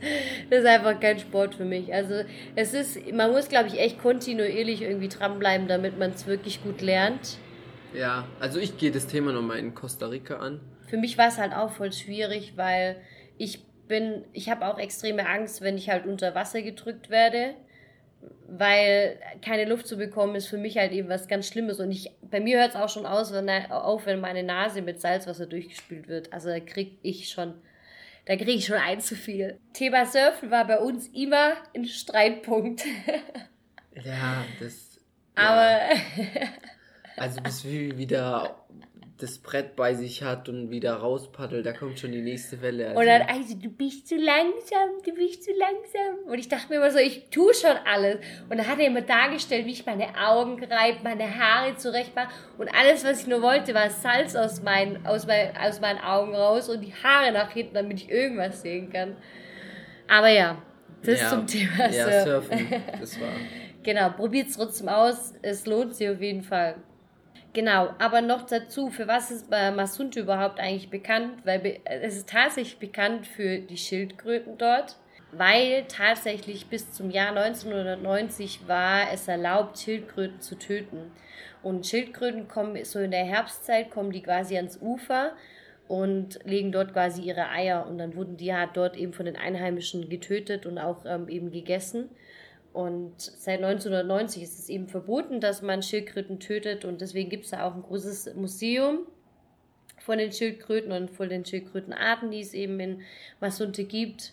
Das 0.48 0.60
ist 0.60 0.66
einfach 0.66 0.98
kein 1.00 1.18
Sport 1.18 1.54
für 1.54 1.66
mich. 1.66 1.92
Also 1.92 2.22
es 2.56 2.72
ist, 2.72 3.12
man 3.12 3.30
muss, 3.30 3.48
glaube 3.48 3.68
ich, 3.68 3.78
echt 3.78 4.00
kontinuierlich 4.00 4.82
irgendwie 4.82 5.08
dranbleiben, 5.08 5.68
damit 5.68 5.98
man 5.98 6.12
es 6.12 6.26
wirklich 6.26 6.62
gut 6.62 6.80
lernt. 6.80 7.36
Ja, 7.94 8.26
also 8.40 8.58
ich 8.58 8.78
gehe 8.78 8.90
das 8.90 9.06
Thema 9.06 9.32
nochmal 9.32 9.58
in 9.58 9.74
Costa 9.74 10.06
Rica 10.06 10.36
an. 10.38 10.60
Für 10.88 10.96
mich 10.96 11.18
war 11.18 11.28
es 11.28 11.36
halt 11.36 11.52
auch 11.52 11.70
voll 11.70 11.92
schwierig, 11.92 12.54
weil 12.56 12.96
ich 13.36 13.62
bin, 13.88 14.24
ich 14.32 14.48
habe 14.48 14.66
auch 14.66 14.78
extreme 14.78 15.28
Angst, 15.28 15.60
wenn 15.60 15.76
ich 15.76 15.90
halt 15.90 16.06
unter 16.06 16.34
Wasser 16.34 16.62
gedrückt 16.62 17.10
werde 17.10 17.54
weil 18.58 19.18
keine 19.40 19.64
Luft 19.64 19.86
zu 19.86 19.96
bekommen 19.96 20.34
ist 20.34 20.46
für 20.46 20.58
mich 20.58 20.76
halt 20.76 20.92
eben 20.92 21.08
was 21.08 21.26
ganz 21.26 21.48
Schlimmes. 21.48 21.80
Und 21.80 21.90
ich, 21.90 22.10
bei 22.20 22.38
mir 22.38 22.58
hört 22.58 22.70
es 22.70 22.76
auch 22.76 22.90
schon 22.90 23.06
aus, 23.06 23.32
wenn, 23.32 23.48
auf, 23.70 24.04
wenn 24.04 24.20
meine 24.20 24.42
Nase 24.42 24.82
mit 24.82 25.00
Salzwasser 25.00 25.46
durchgespült 25.46 26.06
wird. 26.06 26.32
Also 26.34 26.50
da 26.50 26.60
krieg 26.60 26.98
ich 27.02 27.30
schon, 27.30 27.54
da 28.26 28.36
kriege 28.36 28.52
ich 28.52 28.66
schon 28.66 28.76
ein 28.76 29.00
zu 29.00 29.16
viel. 29.16 29.58
Thema 29.72 30.04
Surfen 30.04 30.50
war 30.50 30.66
bei 30.66 30.78
uns 30.78 31.08
immer 31.08 31.54
ein 31.74 31.86
Streitpunkt. 31.86 32.84
ja, 34.04 34.44
das. 34.60 35.00
Ja. 35.38 35.48
Aber. 35.48 35.80
also 37.16 37.40
bis 37.40 37.64
wir 37.64 37.96
wieder 37.96 38.66
das 39.22 39.38
Brett 39.38 39.76
bei 39.76 39.94
sich 39.94 40.22
hat 40.22 40.48
und 40.48 40.70
wieder 40.70 40.94
rauspaddelt, 40.94 41.64
da 41.64 41.72
kommt 41.72 41.98
schon 41.98 42.10
die 42.12 42.20
nächste 42.20 42.60
Welle. 42.60 42.88
Also. 42.88 43.00
Und 43.00 43.06
dann, 43.06 43.22
also 43.22 43.54
du 43.54 43.68
bist 43.68 44.08
zu 44.08 44.16
langsam, 44.16 44.88
du 45.04 45.12
bist 45.14 45.44
zu 45.44 45.52
langsam. 45.52 46.30
Und 46.30 46.38
ich 46.38 46.48
dachte 46.48 46.68
mir 46.68 46.76
immer 46.76 46.90
so, 46.90 46.98
ich 46.98 47.30
tue 47.30 47.54
schon 47.54 47.76
alles. 47.86 48.16
Und 48.48 48.58
dann 48.58 48.66
hat 48.66 48.80
er 48.80 48.86
immer 48.86 49.02
dargestellt, 49.02 49.66
wie 49.66 49.72
ich 49.72 49.86
meine 49.86 50.08
Augen 50.18 50.62
reibe, 50.64 50.98
meine 51.04 51.38
Haare 51.38 51.76
zurechtmache. 51.76 52.28
Und 52.58 52.68
alles, 52.74 53.04
was 53.04 53.22
ich 53.22 53.26
nur 53.28 53.42
wollte, 53.42 53.74
war 53.74 53.90
Salz 53.90 54.34
aus 54.34 54.62
meinen, 54.62 55.06
aus, 55.06 55.26
mein, 55.26 55.56
aus 55.56 55.80
meinen 55.80 56.00
Augen 56.00 56.34
raus 56.34 56.68
und 56.68 56.80
die 56.80 56.92
Haare 56.92 57.32
nach 57.32 57.52
hinten, 57.52 57.74
damit 57.74 58.00
ich 58.00 58.10
irgendwas 58.10 58.62
sehen 58.62 58.92
kann. 58.92 59.16
Aber 60.08 60.28
ja, 60.28 60.60
das 61.04 61.20
ja, 61.20 61.28
zum 61.30 61.46
Thema 61.46 61.88
ja, 61.90 62.24
Surfen. 62.24 62.58
Surfen. 62.58 62.82
Das 63.00 63.20
war. 63.20 63.28
genau, 63.82 64.10
probiert 64.10 64.48
es 64.48 64.56
trotzdem 64.56 64.88
aus. 64.88 65.34
Es 65.42 65.66
lohnt 65.66 65.94
sich 65.94 66.08
auf 66.08 66.20
jeden 66.20 66.42
Fall. 66.42 66.76
Genau, 67.54 67.90
aber 67.98 68.22
noch 68.22 68.46
dazu, 68.46 68.88
für 68.88 69.06
was 69.06 69.30
ist 69.30 69.46
äh, 69.52 69.70
Masunte 69.70 70.20
überhaupt 70.20 70.58
eigentlich 70.58 70.88
bekannt? 70.88 71.44
Weil 71.44 71.80
es 71.84 72.16
ist 72.16 72.28
tatsächlich 72.30 72.78
bekannt 72.78 73.26
für 73.26 73.58
die 73.58 73.76
Schildkröten 73.76 74.56
dort, 74.56 74.96
weil 75.32 75.84
tatsächlich 75.86 76.66
bis 76.68 76.92
zum 76.92 77.10
Jahr 77.10 77.36
1990 77.36 78.66
war 78.68 79.12
es 79.12 79.28
erlaubt, 79.28 79.78
Schildkröten 79.78 80.40
zu 80.40 80.54
töten. 80.54 81.12
Und 81.62 81.86
Schildkröten 81.86 82.48
kommen 82.48 82.82
so 82.84 82.98
in 82.98 83.10
der 83.10 83.24
Herbstzeit, 83.24 83.90
kommen 83.90 84.12
die 84.12 84.22
quasi 84.22 84.56
ans 84.56 84.80
Ufer 84.80 85.32
und 85.88 86.38
legen 86.44 86.72
dort 86.72 86.94
quasi 86.94 87.20
ihre 87.20 87.50
Eier. 87.50 87.86
Und 87.86 87.98
dann 87.98 88.16
wurden 88.16 88.38
die 88.38 88.46
ja 88.46 88.66
dort 88.66 88.96
eben 88.96 89.12
von 89.12 89.26
den 89.26 89.36
Einheimischen 89.36 90.08
getötet 90.08 90.64
und 90.64 90.78
auch 90.78 91.04
ähm, 91.04 91.28
eben 91.28 91.50
gegessen. 91.50 92.08
Und 92.72 93.20
seit 93.20 93.62
1990 93.62 94.42
ist 94.42 94.58
es 94.58 94.68
eben 94.68 94.88
verboten, 94.88 95.40
dass 95.40 95.62
man 95.62 95.82
Schildkröten 95.82 96.40
tötet 96.40 96.84
und 96.84 97.00
deswegen 97.00 97.28
gibt 97.28 97.44
es 97.44 97.50
da 97.50 97.64
auch 97.64 97.74
ein 97.74 97.82
großes 97.82 98.34
Museum 98.34 99.00
von 99.98 100.18
den 100.18 100.32
Schildkröten 100.32 100.90
und 100.90 101.10
von 101.10 101.28
den 101.28 101.44
Schildkrötenarten, 101.44 102.30
die 102.30 102.40
es 102.40 102.54
eben 102.54 102.80
in 102.80 103.02
Masunte 103.40 103.84
gibt. 103.84 104.32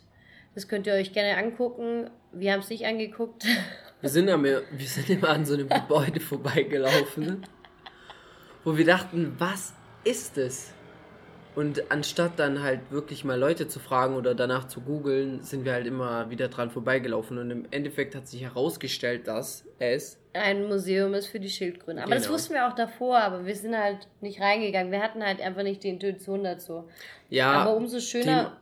Das 0.56 0.68
könnt 0.68 0.88
ihr 0.88 0.94
euch 0.94 1.14
gerne 1.14 1.38
angucken. 1.38 2.10
Wir 2.32 2.54
haben 2.54 2.62
es 2.62 2.70
nicht 2.70 2.86
angeguckt. 2.86 3.46
Wir 4.02 4.10
sind, 4.10 4.30
am, 4.30 4.46
wir 4.46 4.64
sind 4.80 5.10
immer 5.10 5.28
an 5.28 5.44
so 5.44 5.56
einem 5.56 5.68
Gebäude 5.68 6.22
vorbeigelaufen. 6.22 7.46
wo 8.64 8.78
wir 8.78 8.86
dachten, 8.86 9.36
was 9.38 9.74
ist 10.06 10.38
es? 10.38 10.74
Und 11.56 11.92
anstatt 11.92 12.34
dann 12.38 12.62
halt 12.62 12.80
wirklich 12.92 13.26
mal 13.26 13.38
Leute 13.38 13.68
zu 13.68 13.80
fragen 13.80 14.16
oder 14.16 14.36
danach 14.36 14.68
zu 14.68 14.82
googeln, 14.82 15.42
sind 15.42 15.66
wir 15.66 15.74
halt 15.74 15.88
immer 15.88 16.30
wieder 16.30 16.48
dran 16.48 16.70
vorbeigelaufen. 16.70 17.38
Und 17.38 17.52
im 17.52 17.66
Endeffekt 17.72 18.16
hat 18.16 18.28
sich 18.28 18.42
herausgestellt, 18.44 19.28
dass 19.28 19.66
es 19.80 20.20
ein 20.34 20.68
Museum 20.68 21.14
ist 21.16 21.28
für 21.28 21.40
die 21.40 21.50
Schildkröten. 21.50 22.00
Aber 22.00 22.12
genau. 22.12 22.22
das 22.22 22.30
wussten 22.30 22.54
wir 22.54 22.68
auch 22.68 22.76
davor, 22.76 23.18
aber 23.18 23.46
wir 23.46 23.56
sind 23.56 23.76
halt 23.76 24.08
nicht 24.22 24.40
reingegangen. 24.40 24.92
Wir 24.92 25.02
hatten 25.02 25.24
halt 25.24 25.42
einfach 25.42 25.64
nicht 25.64 25.84
die 25.84 25.90
Intuition 25.90 26.44
dazu. 26.44 26.88
Ja. 27.30 27.52
Aber 27.54 27.76
umso 27.76 28.00
schöner. 28.00 28.24
Thema, 28.24 28.58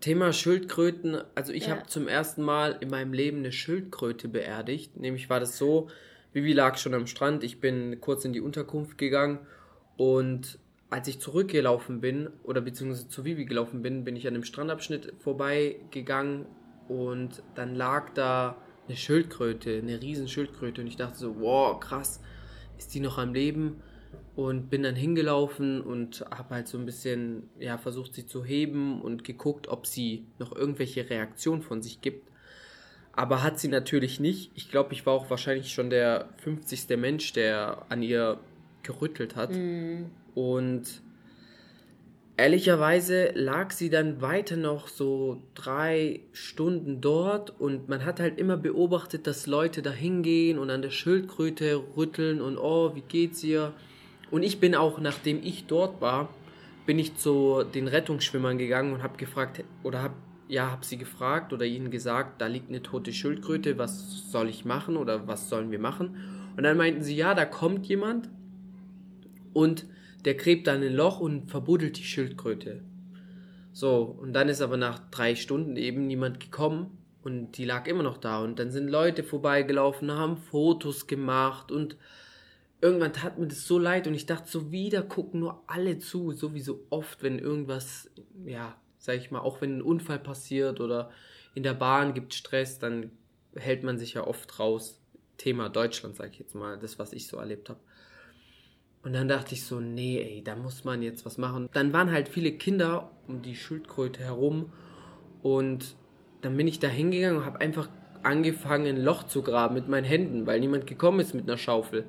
Thema 0.00 0.32
Schildkröten. 0.32 1.20
Also 1.34 1.52
ich 1.52 1.66
ja. 1.66 1.76
habe 1.76 1.86
zum 1.86 2.06
ersten 2.06 2.42
Mal 2.42 2.76
in 2.80 2.90
meinem 2.90 3.12
Leben 3.12 3.38
eine 3.38 3.52
Schildkröte 3.52 4.28
beerdigt. 4.28 4.96
Nämlich 4.96 5.28
war 5.28 5.40
das 5.40 5.58
so, 5.58 5.88
Vivi 6.32 6.52
lag 6.52 6.78
schon 6.78 6.94
am 6.94 7.06
Strand. 7.06 7.42
Ich 7.42 7.60
bin 7.60 8.00
kurz 8.00 8.24
in 8.24 8.32
die 8.32 8.40
Unterkunft 8.40 8.96
gegangen 8.98 9.40
und 9.96 10.58
als 10.90 11.06
ich 11.06 11.20
zurückgelaufen 11.20 12.00
bin, 12.00 12.28
oder 12.42 12.60
beziehungsweise 12.60 13.08
zu 13.08 13.24
Vivi 13.24 13.44
gelaufen 13.44 13.80
bin, 13.80 14.04
bin 14.04 14.16
ich 14.16 14.26
an 14.26 14.34
dem 14.34 14.44
Strandabschnitt 14.44 15.14
vorbeigegangen 15.20 16.46
und 16.88 17.42
dann 17.54 17.76
lag 17.76 18.10
da 18.14 18.56
eine 18.88 18.96
Schildkröte, 18.96 19.78
eine 19.78 20.02
riesen 20.02 20.26
Schildkröte 20.26 20.80
und 20.80 20.88
ich 20.88 20.96
dachte 20.96 21.16
so, 21.16 21.40
wow, 21.40 21.78
krass, 21.78 22.20
ist 22.76 22.92
die 22.94 23.00
noch 23.00 23.18
am 23.18 23.32
Leben? 23.32 23.82
Und 24.34 24.70
bin 24.70 24.82
dann 24.82 24.96
hingelaufen 24.96 25.80
und 25.80 26.24
habe 26.30 26.56
halt 26.56 26.68
so 26.68 26.78
ein 26.78 26.86
bisschen, 26.86 27.48
ja, 27.58 27.78
versucht 27.78 28.14
sie 28.14 28.26
zu 28.26 28.44
heben 28.44 29.00
und 29.00 29.22
geguckt, 29.22 29.68
ob 29.68 29.86
sie 29.86 30.26
noch 30.38 30.54
irgendwelche 30.54 31.08
Reaktionen 31.08 31.62
von 31.62 31.82
sich 31.82 32.00
gibt. 32.00 32.28
Aber 33.12 33.42
hat 33.42 33.60
sie 33.60 33.68
natürlich 33.68 34.18
nicht. 34.18 34.50
Ich 34.54 34.70
glaube, 34.70 34.94
ich 34.94 35.04
war 35.04 35.12
auch 35.12 35.30
wahrscheinlich 35.30 35.72
schon 35.72 35.90
der 35.90 36.30
50. 36.38 36.88
Mensch, 36.96 37.32
der 37.32 37.84
an 37.88 38.02
ihr 38.02 38.40
gerüttelt 38.82 39.36
hat. 39.36 39.52
Mm. 39.52 40.06
Und 40.34 41.02
ehrlicherweise 42.36 43.32
lag 43.34 43.70
sie 43.70 43.90
dann 43.90 44.22
weiter 44.22 44.56
noch 44.56 44.88
so 44.88 45.42
drei 45.54 46.20
Stunden 46.32 47.00
dort 47.00 47.58
und 47.60 47.88
man 47.88 48.04
hat 48.04 48.18
halt 48.20 48.38
immer 48.38 48.56
beobachtet, 48.56 49.26
dass 49.26 49.46
Leute 49.46 49.82
da 49.82 49.90
hingehen 49.90 50.58
und 50.58 50.70
an 50.70 50.82
der 50.82 50.90
Schildkröte 50.90 51.82
rütteln 51.96 52.40
und 52.40 52.56
oh, 52.56 52.94
wie 52.94 53.02
geht's 53.02 53.44
ihr? 53.44 53.72
Und 54.30 54.42
ich 54.42 54.60
bin 54.60 54.74
auch, 54.74 55.00
nachdem 55.00 55.42
ich 55.42 55.66
dort 55.66 56.00
war, 56.00 56.28
bin 56.86 56.98
ich 56.98 57.16
zu 57.16 57.62
den 57.74 57.88
Rettungsschwimmern 57.88 58.56
gegangen 58.56 58.94
und 58.94 59.02
habe 59.02 59.16
gefragt, 59.16 59.62
oder 59.82 60.02
habe 60.02 60.14
ja, 60.50 60.70
habe 60.70 60.84
sie 60.84 60.98
gefragt 60.98 61.52
oder 61.52 61.64
ihnen 61.64 61.90
gesagt, 61.90 62.40
da 62.40 62.48
liegt 62.48 62.70
eine 62.70 62.82
tote 62.82 63.12
Schildkröte, 63.12 63.78
was 63.78 64.30
soll 64.32 64.48
ich 64.48 64.64
machen 64.64 64.96
oder 64.96 65.28
was 65.28 65.48
sollen 65.48 65.70
wir 65.70 65.78
machen? 65.78 66.16
Und 66.56 66.64
dann 66.64 66.76
meinten 66.76 67.02
sie, 67.02 67.14
ja, 67.14 67.34
da 67.34 67.44
kommt 67.44 67.86
jemand 67.86 68.28
und 69.52 69.86
der 70.24 70.34
gräbt 70.34 70.66
dann 70.66 70.82
ein 70.82 70.94
Loch 70.94 71.20
und 71.20 71.50
verbuddelt 71.50 71.98
die 71.98 72.04
Schildkröte. 72.04 72.82
So, 73.72 74.16
und 74.20 74.32
dann 74.32 74.48
ist 74.48 74.60
aber 74.60 74.76
nach 74.76 74.98
drei 75.10 75.34
Stunden 75.34 75.76
eben 75.76 76.06
niemand 76.06 76.40
gekommen 76.40 76.98
und 77.22 77.56
die 77.58 77.64
lag 77.64 77.86
immer 77.86 78.02
noch 78.02 78.18
da. 78.18 78.42
Und 78.42 78.58
dann 78.58 78.70
sind 78.70 78.88
Leute 78.88 79.22
vorbeigelaufen, 79.22 80.10
haben 80.12 80.36
Fotos 80.36 81.06
gemacht 81.06 81.70
und 81.70 81.96
irgendwann 82.80 83.12
tat 83.12 83.38
mir 83.38 83.46
das 83.46 83.66
so 83.66 83.78
leid 83.78 84.06
und 84.06 84.14
ich 84.14 84.26
dachte 84.26 84.50
so, 84.50 84.72
wieder 84.72 85.02
gucken 85.02 85.40
nur 85.40 85.62
alle 85.66 85.98
zu, 85.98 86.32
sowieso 86.32 86.86
oft, 86.90 87.22
wenn 87.22 87.38
irgendwas, 87.38 88.10
ja, 88.44 88.76
sag 88.98 89.16
ich 89.18 89.30
mal, 89.30 89.40
auch 89.40 89.60
wenn 89.60 89.78
ein 89.78 89.82
Unfall 89.82 90.18
passiert 90.18 90.80
oder 90.80 91.10
in 91.54 91.62
der 91.62 91.74
Bahn 91.74 92.14
gibt 92.14 92.34
Stress, 92.34 92.78
dann 92.78 93.10
hält 93.54 93.82
man 93.82 93.98
sich 93.98 94.14
ja 94.14 94.26
oft 94.26 94.58
raus. 94.58 94.96
Thema 95.36 95.70
Deutschland, 95.70 96.16
sag 96.16 96.32
ich 96.32 96.38
jetzt 96.38 96.54
mal, 96.54 96.78
das, 96.78 96.98
was 96.98 97.12
ich 97.12 97.26
so 97.26 97.38
erlebt 97.38 97.70
habe. 97.70 97.80
Und 99.02 99.14
dann 99.14 99.28
dachte 99.28 99.54
ich 99.54 99.64
so, 99.64 99.80
nee, 99.80 100.20
ey, 100.20 100.42
da 100.44 100.56
muss 100.56 100.84
man 100.84 101.02
jetzt 101.02 101.24
was 101.24 101.38
machen. 101.38 101.68
Dann 101.72 101.92
waren 101.92 102.10
halt 102.10 102.28
viele 102.28 102.52
Kinder 102.52 103.10
um 103.28 103.40
die 103.40 103.56
Schildkröte 103.56 104.22
herum 104.22 104.72
und 105.42 105.96
dann 106.42 106.56
bin 106.56 106.68
ich 106.68 106.78
da 106.78 106.88
hingegangen 106.88 107.38
und 107.38 107.46
habe 107.46 107.60
einfach 107.60 107.88
angefangen, 108.22 108.86
ein 108.86 109.02
Loch 109.02 109.22
zu 109.24 109.42
graben 109.42 109.74
mit 109.74 109.88
meinen 109.88 110.04
Händen, 110.04 110.46
weil 110.46 110.60
niemand 110.60 110.86
gekommen 110.86 111.20
ist 111.20 111.34
mit 111.34 111.48
einer 111.48 111.56
Schaufel. 111.56 112.04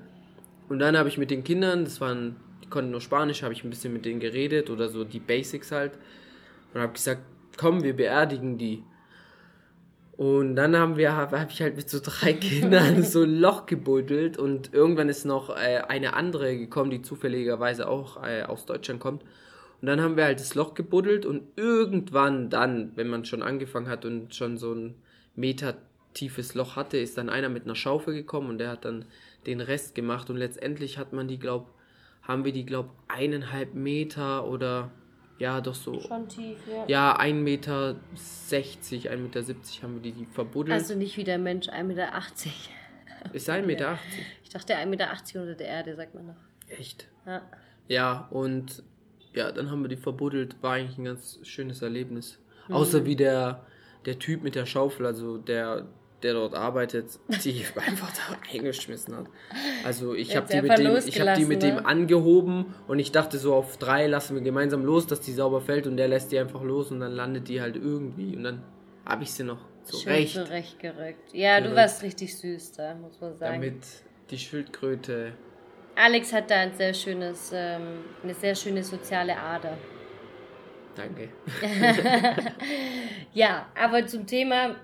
Und 0.68 0.80
dann 0.80 0.98
habe 0.98 1.10
ich 1.10 1.18
mit 1.18 1.32
den 1.32 1.44
Kindern, 1.44 1.86
das 1.86 2.02
waren, 2.02 2.36
die 2.64 2.70
konnten 2.70 2.92
nur 2.92 3.02
Spanisch, 3.02 3.44
habe 3.44 3.54
ich 3.54 3.64
ein 3.64 3.70
bisschen 3.70 3.94
mit 3.94 4.06
denen 4.06 4.20
geredet 4.20 4.70
oder 4.70 4.90
so 4.90 5.04
die 5.04 5.20
Basics 5.20 5.72
halt 5.72 5.94
und 6.74 6.82
habe 6.82 6.94
gesagt, 6.94 7.22
komm, 7.58 7.84
wir 7.84 7.96
beerdigen 7.96 8.58
die. 8.58 8.84
Und 10.22 10.56
dann 10.56 10.78
haben 10.78 10.98
wir, 10.98 11.16
habe 11.16 11.40
hab 11.40 11.50
ich 11.50 11.64
halt 11.64 11.76
mit 11.78 11.90
so 11.90 12.00
drei 12.00 12.34
Kindern 12.40 13.02
so 13.02 13.24
ein 13.24 13.40
Loch 13.40 13.66
gebuddelt 13.66 14.38
und 14.38 14.72
irgendwann 14.72 15.10
ist 15.10 15.26
noch 15.26 15.50
äh, 15.50 15.82
eine 15.88 16.14
andere 16.14 16.60
gekommen, 16.60 16.92
die 16.92 17.02
zufälligerweise 17.02 17.88
auch 17.88 18.24
äh, 18.24 18.44
aus 18.44 18.68
Deutschland 18.68 19.00
kommt. 19.00 19.24
Und 19.24 19.88
dann 19.88 20.00
haben 20.00 20.18
wir 20.18 20.26
halt 20.26 20.40
das 20.40 20.54
Loch 20.54 20.76
gebuddelt 20.76 21.26
und 21.26 21.42
irgendwann 21.56 22.52
dann, 22.52 22.92
wenn 22.96 23.08
man 23.08 23.26
schon 23.26 23.42
angefangen 23.42 23.90
hat 23.90 24.06
und 24.06 24.36
schon 24.36 24.60
so 24.60 24.72
ein 24.76 24.94
Meter 25.36 25.76
tiefes 26.14 26.54
Loch 26.54 26.76
hatte, 26.76 27.00
ist 27.00 27.18
dann 27.18 27.30
einer 27.30 27.50
mit 27.50 27.64
einer 27.64 27.74
Schaufel 27.74 28.14
gekommen 28.14 28.52
und 28.52 28.60
der 28.60 28.70
hat 28.70 28.86
dann 28.86 29.06
den 29.48 29.60
Rest 29.60 29.96
gemacht 29.96 30.30
und 30.30 30.38
letztendlich 30.38 31.00
hat 31.00 31.14
man 31.14 31.28
die, 31.28 31.40
glaub, 31.40 31.74
haben 32.22 32.46
wir 32.46 32.52
die, 32.52 32.68
glaub, 32.68 32.92
eineinhalb 33.08 33.74
Meter 33.74 34.46
oder 34.46 34.92
ja, 35.42 35.60
doch 35.60 35.74
so. 35.74 36.00
Schon 36.00 36.30
tief, 36.30 36.58
ja. 36.68 36.86
Ja, 36.88 37.20
1,60 37.20 37.34
Meter, 37.34 37.96
1,70 38.16 39.18
Meter 39.18 39.40
haben 39.82 39.94
wir 39.96 40.02
die, 40.02 40.12
die 40.12 40.26
verbuddelt. 40.28 40.80
Also 40.80 40.94
nicht 40.94 41.18
wie 41.18 41.24
der 41.24 41.40
Mensch, 41.40 41.68
1,80 41.68 41.84
Meter. 41.84 42.12
Ist 43.34 43.50
1,80 43.50 43.62
Meter? 43.64 44.00
Ich 44.44 44.50
dachte 44.50 44.76
1,80 44.76 44.86
Meter 44.86 45.10
unter 45.42 45.56
der 45.56 45.68
Erde, 45.68 45.96
sagt 45.96 46.14
man 46.14 46.28
noch. 46.28 46.36
Echt? 46.68 47.08
Ja. 47.26 47.42
Ja, 47.88 48.28
und 48.30 48.84
ja, 49.34 49.52
dann 49.52 49.72
haben 49.72 49.82
wir 49.82 49.90
die 49.90 49.98
verbuddelt. 49.98 50.62
War 50.62 50.74
eigentlich 50.74 51.00
ein 51.00 51.06
ganz 51.06 51.40
schönes 51.42 51.82
Erlebnis. 51.82 52.40
Mhm. 52.68 52.76
Außer 52.76 53.06
wie 53.06 53.16
der, 53.16 53.66
der 54.06 54.20
Typ 54.20 54.44
mit 54.44 54.54
der 54.54 54.68
Schaufel, 54.68 55.08
also 55.08 55.40
der, 55.40 55.88
der 56.24 56.34
dort 56.34 56.54
arbeitet, 56.54 57.20
die 57.44 57.66
einfach 57.76 58.12
da 58.12 58.38
eingeschmissen 58.54 59.16
hat. 59.16 59.26
Also 59.84 60.14
ich 60.14 60.36
habe 60.36 60.48
die, 60.48 60.62
mit 60.62 60.78
dem, 60.78 60.96
hab 60.96 61.36
die 61.36 61.46
mit 61.46 61.62
ne? 61.62 61.76
dem 61.76 61.86
angehoben 61.86 62.74
und 62.88 63.00
ich 63.00 63.12
dachte 63.12 63.38
so 63.38 63.54
auf 63.54 63.78
drei 63.78 64.08
lassen 64.08 64.36
wir 64.36 64.42
gemeinsam 64.42 64.86
los, 64.86 65.08
dass 65.08 65.22
die 65.22 65.34
sauber 65.34 65.62
fällt 65.62 65.88
und 65.88 65.98
der 65.98 66.08
lässt 66.08 66.32
die 66.32 66.40
einfach 66.40 66.62
los 66.64 66.92
und 66.92 67.00
dann 67.00 67.12
landet 67.12 67.48
die 67.48 67.62
halt 67.62 67.76
irgendwie 67.76 68.36
und 68.36 68.44
dann 68.44 68.64
habe 69.06 69.24
ich 69.24 69.32
sie 69.32 69.44
noch 69.44 69.60
zurecht. 69.84 70.34
Schön 70.34 70.46
zurechtgerückt. 70.46 71.34
Ja, 71.34 71.58
gerückt. 71.58 71.72
du 71.72 71.76
warst 71.76 72.04
richtig 72.04 72.38
süß 72.38 72.74
da, 72.74 72.96
muss 72.96 73.20
man 73.20 73.36
sagen. 73.36 73.62
Damit 73.62 73.84
die 74.30 74.38
Schildkröte... 74.38 75.34
Alex 75.96 76.32
hat 76.32 76.50
da 76.50 76.56
ein 76.56 76.74
sehr 76.74 76.94
schönes, 76.94 77.52
ähm, 77.54 77.82
eine 78.24 78.34
sehr 78.34 78.56
schöne 78.56 78.84
soziale 78.84 79.38
Ader. 79.38 79.78
Danke. 80.96 81.30
ja, 83.34 83.68
aber 83.76 84.06
zum 84.08 84.26
Thema 84.26 84.76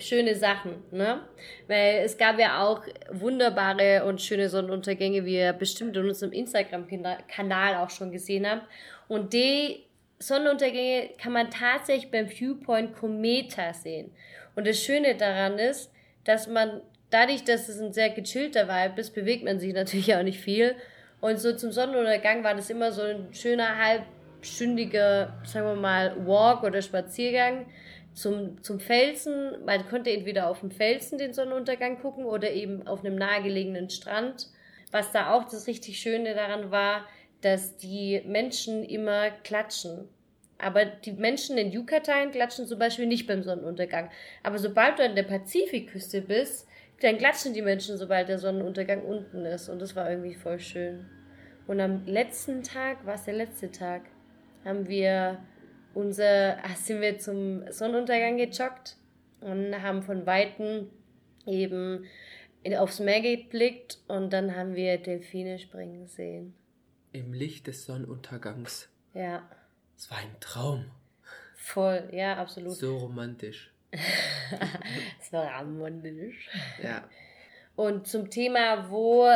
schöne 0.00 0.34
Sachen, 0.34 0.82
ne? 0.90 1.20
Weil 1.66 2.02
es 2.04 2.16
gab 2.16 2.38
ja 2.38 2.62
auch 2.62 2.82
wunderbare 3.10 4.04
und 4.04 4.20
schöne 4.20 4.48
Sonnenuntergänge, 4.48 5.24
wie 5.24 5.36
ihr 5.36 5.52
bestimmt 5.52 5.96
in 5.96 6.08
unserem 6.08 6.32
Instagram-Kanal 6.32 7.76
auch 7.76 7.90
schon 7.90 8.12
gesehen 8.12 8.48
habt. 8.48 8.66
Und 9.08 9.32
die 9.32 9.84
Sonnenuntergänge 10.18 11.10
kann 11.20 11.32
man 11.32 11.50
tatsächlich 11.50 12.10
beim 12.10 12.28
Viewpoint 12.28 12.94
Cometa 12.94 13.72
sehen. 13.72 14.10
Und 14.54 14.66
das 14.66 14.82
Schöne 14.82 15.16
daran 15.16 15.58
ist, 15.58 15.92
dass 16.24 16.48
man 16.48 16.82
dadurch, 17.10 17.44
dass 17.44 17.68
es 17.68 17.80
ein 17.80 17.92
sehr 17.92 18.10
gechillter 18.10 18.68
Vibe 18.68 19.00
ist, 19.00 19.14
bewegt 19.14 19.44
man 19.44 19.58
sich 19.58 19.72
natürlich 19.72 20.14
auch 20.14 20.22
nicht 20.22 20.40
viel. 20.40 20.74
Und 21.20 21.38
so 21.38 21.52
zum 21.54 21.72
Sonnenuntergang 21.72 22.44
war 22.44 22.54
das 22.54 22.70
immer 22.70 22.92
so 22.92 23.02
ein 23.02 23.32
schöner 23.32 23.76
halbstündiger, 23.76 25.34
sagen 25.44 25.66
wir 25.66 25.74
mal, 25.74 26.14
Walk 26.26 26.62
oder 26.62 26.82
Spaziergang 26.82 27.66
zum, 28.18 28.62
zum 28.62 28.80
Felsen. 28.80 29.64
Man 29.64 29.88
konnte 29.88 30.10
entweder 30.10 30.48
auf 30.48 30.60
dem 30.60 30.70
Felsen 30.70 31.18
den 31.18 31.32
Sonnenuntergang 31.32 32.00
gucken 32.00 32.24
oder 32.24 32.50
eben 32.50 32.86
auf 32.86 33.04
einem 33.04 33.16
nahegelegenen 33.16 33.90
Strand. 33.90 34.48
Was 34.90 35.12
da 35.12 35.32
auch 35.32 35.44
das 35.44 35.66
richtig 35.66 35.98
Schöne 36.00 36.34
daran 36.34 36.70
war, 36.70 37.06
dass 37.40 37.76
die 37.76 38.22
Menschen 38.26 38.84
immer 38.84 39.30
klatschen. 39.30 40.08
Aber 40.58 40.84
die 40.84 41.12
Menschen 41.12 41.56
in 41.56 41.70
Yucatan 41.70 42.32
klatschen 42.32 42.66
zum 42.66 42.78
Beispiel 42.78 43.06
nicht 43.06 43.28
beim 43.28 43.44
Sonnenuntergang. 43.44 44.10
Aber 44.42 44.58
sobald 44.58 44.98
du 44.98 45.04
an 45.04 45.14
der 45.14 45.22
Pazifikküste 45.22 46.22
bist, 46.22 46.66
dann 47.00 47.18
klatschen 47.18 47.54
die 47.54 47.62
Menschen, 47.62 47.96
sobald 47.96 48.28
der 48.28 48.38
Sonnenuntergang 48.38 49.02
unten 49.02 49.44
ist. 49.44 49.68
Und 49.68 49.80
das 49.80 49.94
war 49.94 50.10
irgendwie 50.10 50.34
voll 50.34 50.58
schön. 50.58 51.06
Und 51.68 51.80
am 51.80 52.04
letzten 52.06 52.64
Tag, 52.64 53.06
war 53.06 53.14
es 53.14 53.24
der 53.24 53.34
letzte 53.34 53.70
Tag, 53.70 54.02
haben 54.64 54.88
wir 54.88 55.38
unser, 55.94 56.58
ah, 56.64 56.76
sind 56.76 57.00
wir 57.00 57.18
zum 57.18 57.70
Sonnenuntergang 57.70 58.36
gejoggt 58.36 58.96
und 59.40 59.80
haben 59.82 60.02
von 60.02 60.26
Weitem 60.26 60.90
eben 61.46 62.06
aufs 62.76 63.00
Meer 63.00 63.20
geblickt 63.20 63.98
und 64.08 64.32
dann 64.32 64.54
haben 64.54 64.74
wir 64.74 64.98
Delfine 64.98 65.58
springen 65.58 66.06
sehen. 66.06 66.54
Im 67.12 67.32
Licht 67.32 67.66
des 67.66 67.86
Sonnenuntergangs. 67.86 68.88
Ja. 69.14 69.48
Es 69.96 70.10
war 70.10 70.18
ein 70.18 70.36
Traum. 70.40 70.90
Voll, 71.56 72.08
ja, 72.12 72.36
absolut. 72.36 72.74
So 72.76 72.96
romantisch. 72.98 73.72
es 73.90 75.32
war 75.32 75.60
romantisch. 75.60 76.50
Ja. 76.82 77.08
Und 77.78 78.08
zum 78.08 78.28
Thema, 78.28 78.90
wo 78.90 79.28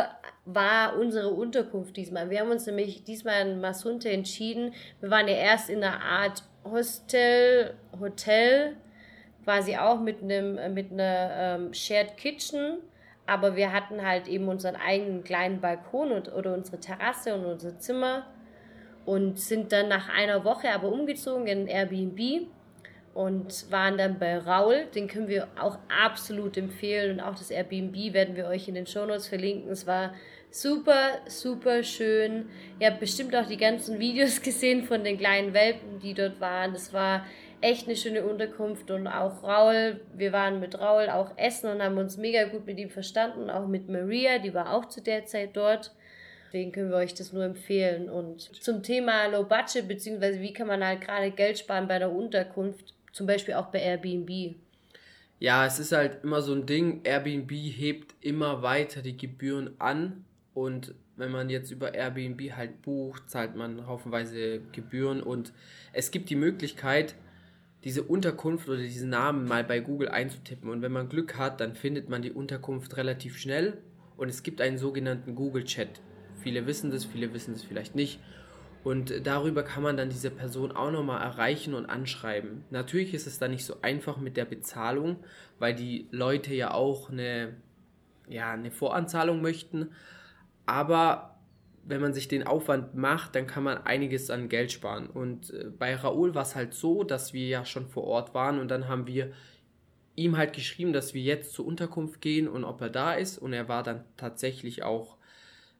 war 0.43 0.97
unsere 0.99 1.29
Unterkunft 1.29 1.95
diesmal. 1.95 2.29
Wir 2.29 2.41
haben 2.41 2.51
uns 2.51 2.65
nämlich 2.65 3.05
diesmal 3.05 3.47
in 3.47 3.61
Masunte 3.61 4.09
entschieden. 4.09 4.73
Wir 4.99 5.09
waren 5.09 5.29
ja 5.29 5.35
erst 5.35 5.69
in 5.69 5.81
einer 5.81 6.01
Art 6.01 6.43
Hostel, 6.65 7.73
Hotel, 7.97 8.75
quasi 9.45 9.77
auch 9.77 10.01
mit 10.01 10.21
einem 10.21 10.73
mit 10.73 10.91
einer 10.91 11.29
ähm, 11.31 11.73
Shared 11.73 12.17
Kitchen, 12.17 12.79
aber 13.25 13.55
wir 13.55 13.71
hatten 13.71 14.05
halt 14.05 14.27
eben 14.27 14.49
unseren 14.49 14.75
eigenen 14.75 15.23
kleinen 15.23 15.61
Balkon 15.61 16.11
und, 16.11 16.33
oder 16.33 16.53
unsere 16.53 16.81
Terrasse 16.81 17.35
und 17.35 17.45
unser 17.45 17.79
Zimmer 17.79 18.25
und 19.05 19.39
sind 19.39 19.71
dann 19.71 19.87
nach 19.87 20.09
einer 20.09 20.43
Woche 20.43 20.69
aber 20.73 20.91
umgezogen 20.91 21.47
in 21.47 21.67
Airbnb 21.67 22.49
und 23.13 23.71
waren 23.71 23.97
dann 23.97 24.19
bei 24.19 24.37
Raul. 24.37 24.85
Den 24.95 25.07
können 25.07 25.27
wir 25.27 25.47
auch 25.59 25.77
absolut 26.03 26.57
empfehlen 26.57 27.13
und 27.13 27.19
auch 27.19 27.35
das 27.35 27.51
Airbnb 27.51 28.13
werden 28.13 28.35
wir 28.35 28.47
euch 28.47 28.67
in 28.67 28.75
den 28.75 28.87
Shownotes 28.87 29.27
verlinken. 29.27 29.71
Es 29.71 29.85
war 29.85 30.13
super, 30.49 31.19
super 31.27 31.83
schön. 31.83 32.47
Ihr 32.79 32.89
habt 32.89 32.99
bestimmt 32.99 33.35
auch 33.35 33.47
die 33.47 33.57
ganzen 33.57 33.99
Videos 33.99 34.41
gesehen 34.43 34.83
von 34.83 35.03
den 35.03 35.17
kleinen 35.17 35.53
Welpen, 35.53 35.99
die 35.99 36.13
dort 36.13 36.39
waren. 36.39 36.73
Es 36.73 36.93
war 36.93 37.25
echt 37.61 37.87
eine 37.87 37.95
schöne 37.95 38.23
Unterkunft 38.23 38.91
und 38.91 39.07
auch 39.07 39.41
Raul, 39.41 40.01
wir 40.13 40.33
waren 40.33 40.59
mit 40.59 40.79
Raul 40.79 41.09
auch 41.09 41.37
essen 41.37 41.71
und 41.71 41.81
haben 41.81 41.97
uns 41.97 42.17
mega 42.17 42.43
gut 42.43 42.65
mit 42.65 42.77
ihm 42.77 42.89
verstanden, 42.89 43.49
auch 43.49 43.67
mit 43.67 43.87
Maria, 43.87 44.37
die 44.37 44.53
war 44.53 44.73
auch 44.73 44.85
zu 44.85 45.01
der 45.01 45.25
Zeit 45.25 45.51
dort. 45.55 45.93
Deswegen 46.47 46.73
können 46.73 46.91
wir 46.91 46.97
euch 46.97 47.15
das 47.15 47.33
nur 47.33 47.45
empfehlen. 47.45 48.09
Und 48.09 48.41
zum 48.61 48.83
Thema 48.83 49.25
Low 49.27 49.43
Budget, 49.43 49.87
beziehungsweise 49.87 50.39
wie 50.41 50.53
kann 50.53 50.67
man 50.67 50.85
halt 50.85 51.01
gerade 51.01 51.31
Geld 51.31 51.57
sparen 51.57 51.87
bei 51.87 51.97
der 51.97 52.11
Unterkunft, 52.11 52.93
zum 53.13 53.27
Beispiel 53.27 53.53
auch 53.53 53.67
bei 53.67 53.79
Airbnb. 53.79 54.55
Ja, 55.39 55.65
es 55.65 55.79
ist 55.79 55.91
halt 55.91 56.23
immer 56.23 56.41
so 56.41 56.53
ein 56.53 56.65
Ding, 56.65 57.01
Airbnb 57.03 57.51
hebt 57.51 58.15
immer 58.21 58.61
weiter 58.61 59.01
die 59.01 59.15
Gebühren 59.15 59.71
an 59.79 60.25
und 60.53 60.93
wenn 61.15 61.31
man 61.31 61.49
jetzt 61.49 61.71
über 61.71 61.93
Airbnb 61.93 62.41
halt 62.55 62.81
bucht, 62.81 63.29
zahlt 63.29 63.55
man 63.55 63.87
haufenweise 63.87 64.61
Gebühren 64.71 65.21
und 65.21 65.53
es 65.93 66.11
gibt 66.11 66.29
die 66.29 66.35
Möglichkeit, 66.35 67.15
diese 67.83 68.03
Unterkunft 68.03 68.67
oder 68.67 68.77
diesen 68.77 69.09
Namen 69.09 69.45
mal 69.45 69.63
bei 69.63 69.79
Google 69.79 70.09
einzutippen 70.09 70.69
und 70.69 70.81
wenn 70.81 70.91
man 70.91 71.09
Glück 71.09 71.37
hat, 71.37 71.59
dann 71.59 71.75
findet 71.75 72.09
man 72.09 72.21
die 72.21 72.31
Unterkunft 72.31 72.97
relativ 72.97 73.37
schnell 73.37 73.77
und 74.17 74.29
es 74.29 74.43
gibt 74.43 74.61
einen 74.61 74.77
sogenannten 74.77 75.35
Google 75.35 75.65
Chat. 75.65 76.01
Viele 76.41 76.65
wissen 76.65 76.89
das, 76.89 77.05
viele 77.05 77.33
wissen 77.33 77.53
es 77.53 77.63
vielleicht 77.63 77.95
nicht. 77.95 78.19
Und 78.83 79.25
darüber 79.25 79.63
kann 79.63 79.83
man 79.83 79.95
dann 79.95 80.09
diese 80.09 80.29
Person 80.29 80.73
auch 80.73 80.91
nochmal 80.91 81.21
erreichen 81.21 81.73
und 81.73 81.85
anschreiben. 81.85 82.65
Natürlich 82.69 83.13
ist 83.13 83.27
es 83.27 83.39
dann 83.39 83.51
nicht 83.51 83.65
so 83.65 83.77
einfach 83.81 84.17
mit 84.17 84.35
der 84.35 84.45
Bezahlung, 84.45 85.17
weil 85.59 85.73
die 85.73 86.07
Leute 86.11 86.53
ja 86.53 86.73
auch 86.73 87.09
eine, 87.09 87.55
ja, 88.27 88.51
eine 88.51 88.71
Voranzahlung 88.71 89.41
möchten. 89.41 89.91
Aber 90.65 91.39
wenn 91.85 92.01
man 92.01 92.13
sich 92.13 92.27
den 92.27 92.45
Aufwand 92.45 92.95
macht, 92.95 93.35
dann 93.35 93.47
kann 93.47 93.63
man 93.63 93.77
einiges 93.77 94.29
an 94.29 94.49
Geld 94.49 94.71
sparen. 94.71 95.07
Und 95.07 95.51
äh, 95.51 95.69
bei 95.77 95.95
Raoul 95.95 96.35
war 96.35 96.43
es 96.43 96.55
halt 96.55 96.73
so, 96.73 97.03
dass 97.03 97.33
wir 97.33 97.47
ja 97.47 97.65
schon 97.65 97.87
vor 97.87 98.03
Ort 98.03 98.33
waren 98.33 98.59
und 98.59 98.69
dann 98.69 98.87
haben 98.87 99.07
wir 99.07 99.31
ihm 100.15 100.37
halt 100.37 100.53
geschrieben, 100.53 100.93
dass 100.93 101.13
wir 101.13 101.21
jetzt 101.21 101.53
zur 101.53 101.65
Unterkunft 101.65 102.21
gehen 102.21 102.47
und 102.47 102.63
ob 102.63 102.81
er 102.81 102.89
da 102.89 103.13
ist. 103.13 103.37
Und 103.37 103.53
er 103.53 103.67
war 103.67 103.83
dann 103.83 104.03
tatsächlich 104.15 104.83
auch 104.83 105.17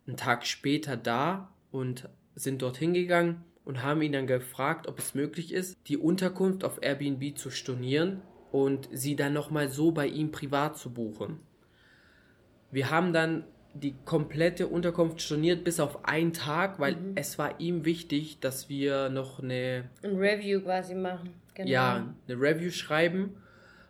einen 0.08 0.18
Tag 0.18 0.46
später 0.46 0.98
da 0.98 1.52
und 1.72 2.10
sind 2.36 2.62
dorthin 2.62 2.94
gegangen 2.94 3.44
und 3.66 3.84
haben 3.84 4.02
ihn 4.02 4.12
dann 4.12 4.28
gefragt, 4.28 4.88
ob 4.88 5.00
es 5.00 5.16
möglich 5.16 5.54
ist, 5.54 5.78
die 5.88 5.98
Unterkunft 5.98 6.64
auf 6.64 6.80
Airbnb 6.82 7.38
zu 7.38 7.50
stornieren 7.50 8.22
und 8.52 8.90
sie 8.92 9.16
dann 9.16 9.34
nochmal 9.34 9.70
so 9.70 9.92
bei 9.92 10.08
ihm 10.08 10.32
privat 10.32 10.78
zu 10.78 10.92
buchen. 10.92 11.40
Wir 12.72 12.90
haben 12.90 13.14
dann 13.14 13.46
die 13.74 13.96
komplette 14.06 14.68
Unterkunft 14.68 15.22
storniert 15.22 15.64
bis 15.64 15.80
auf 15.80 16.06
einen 16.06 16.34
Tag, 16.34 16.80
weil 16.80 16.96
mhm. 16.96 17.14
es 17.16 17.40
war 17.40 17.60
ihm 17.60 17.86
wichtig, 17.86 18.40
dass 18.40 18.70
wir 18.70 19.10
noch 19.10 19.42
eine 19.42 19.90
ein 20.04 20.16
Review 20.16 20.62
quasi 20.62 20.94
machen. 20.94 21.30
Genau. 21.56 21.70
Ja, 21.70 22.14
eine 22.28 22.40
Review 22.40 22.72
schreiben, 22.72 23.36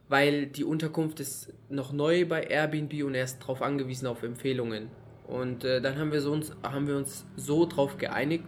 weil 0.08 0.48
die 0.48 0.64
Unterkunft 0.64 1.20
ist 1.20 1.54
noch 1.70 1.92
neu 1.92 2.26
bei 2.26 2.44
Airbnb 2.44 3.04
und 3.04 3.16
er 3.16 3.24
ist 3.24 3.40
darauf 3.40 3.62
angewiesen 3.62 4.08
auf 4.08 4.24
Empfehlungen. 4.24 4.90
Und 5.34 5.66
äh, 5.66 5.82
dann 5.82 5.98
haben 5.98 6.12
wir, 6.12 6.22
so 6.22 6.32
uns, 6.32 6.56
haben 6.62 6.88
wir 6.88 6.96
uns 6.96 7.26
so 7.36 7.66
drauf 7.66 7.98
geeinigt 7.98 8.44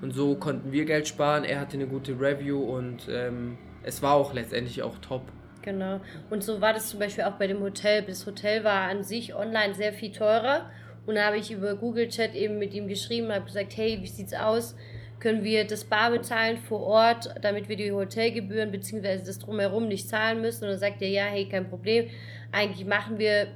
und 0.00 0.14
so 0.14 0.36
konnten 0.36 0.70
wir 0.70 0.84
Geld 0.84 1.08
sparen. 1.08 1.42
Er 1.42 1.58
hatte 1.58 1.74
eine 1.74 1.88
gute 1.88 2.12
Review 2.20 2.60
und 2.60 3.08
ähm, 3.10 3.58
es 3.82 4.00
war 4.00 4.14
auch 4.14 4.32
letztendlich 4.32 4.80
auch 4.84 4.96
top. 4.98 5.22
Genau. 5.62 6.00
Und 6.30 6.44
so 6.44 6.60
war 6.60 6.72
das 6.72 6.88
zum 6.88 7.00
Beispiel 7.00 7.24
auch 7.24 7.32
bei 7.32 7.48
dem 7.48 7.60
Hotel. 7.60 8.02
Das 8.02 8.24
Hotel 8.26 8.62
war 8.62 8.88
an 8.88 9.02
sich 9.02 9.34
online 9.34 9.74
sehr 9.74 9.92
viel 9.92 10.12
teurer. 10.12 10.70
Und 11.04 11.16
da 11.16 11.26
habe 11.26 11.36
ich 11.38 11.50
über 11.50 11.74
Google 11.74 12.08
Chat 12.08 12.36
eben 12.36 12.60
mit 12.60 12.74
ihm 12.74 12.86
geschrieben 12.86 13.26
und 13.26 13.34
habe 13.34 13.46
gesagt, 13.46 13.76
hey, 13.76 13.98
wie 14.00 14.06
sieht's 14.06 14.32
aus? 14.32 14.76
Können 15.18 15.42
wir 15.42 15.66
das 15.66 15.82
Bar 15.82 16.12
bezahlen 16.12 16.58
vor 16.58 16.82
Ort, 16.82 17.34
damit 17.42 17.68
wir 17.68 17.74
die 17.74 17.90
Hotelgebühren 17.90 18.70
bzw. 18.70 19.18
das 19.26 19.40
drumherum 19.40 19.88
nicht 19.88 20.08
zahlen 20.08 20.40
müssen? 20.40 20.62
Und 20.62 20.70
dann 20.70 20.78
sagt 20.78 21.02
er, 21.02 21.08
ja, 21.08 21.24
hey, 21.24 21.48
kein 21.48 21.68
Problem. 21.68 22.06
Eigentlich 22.52 22.86
machen 22.86 23.18
wir 23.18 23.48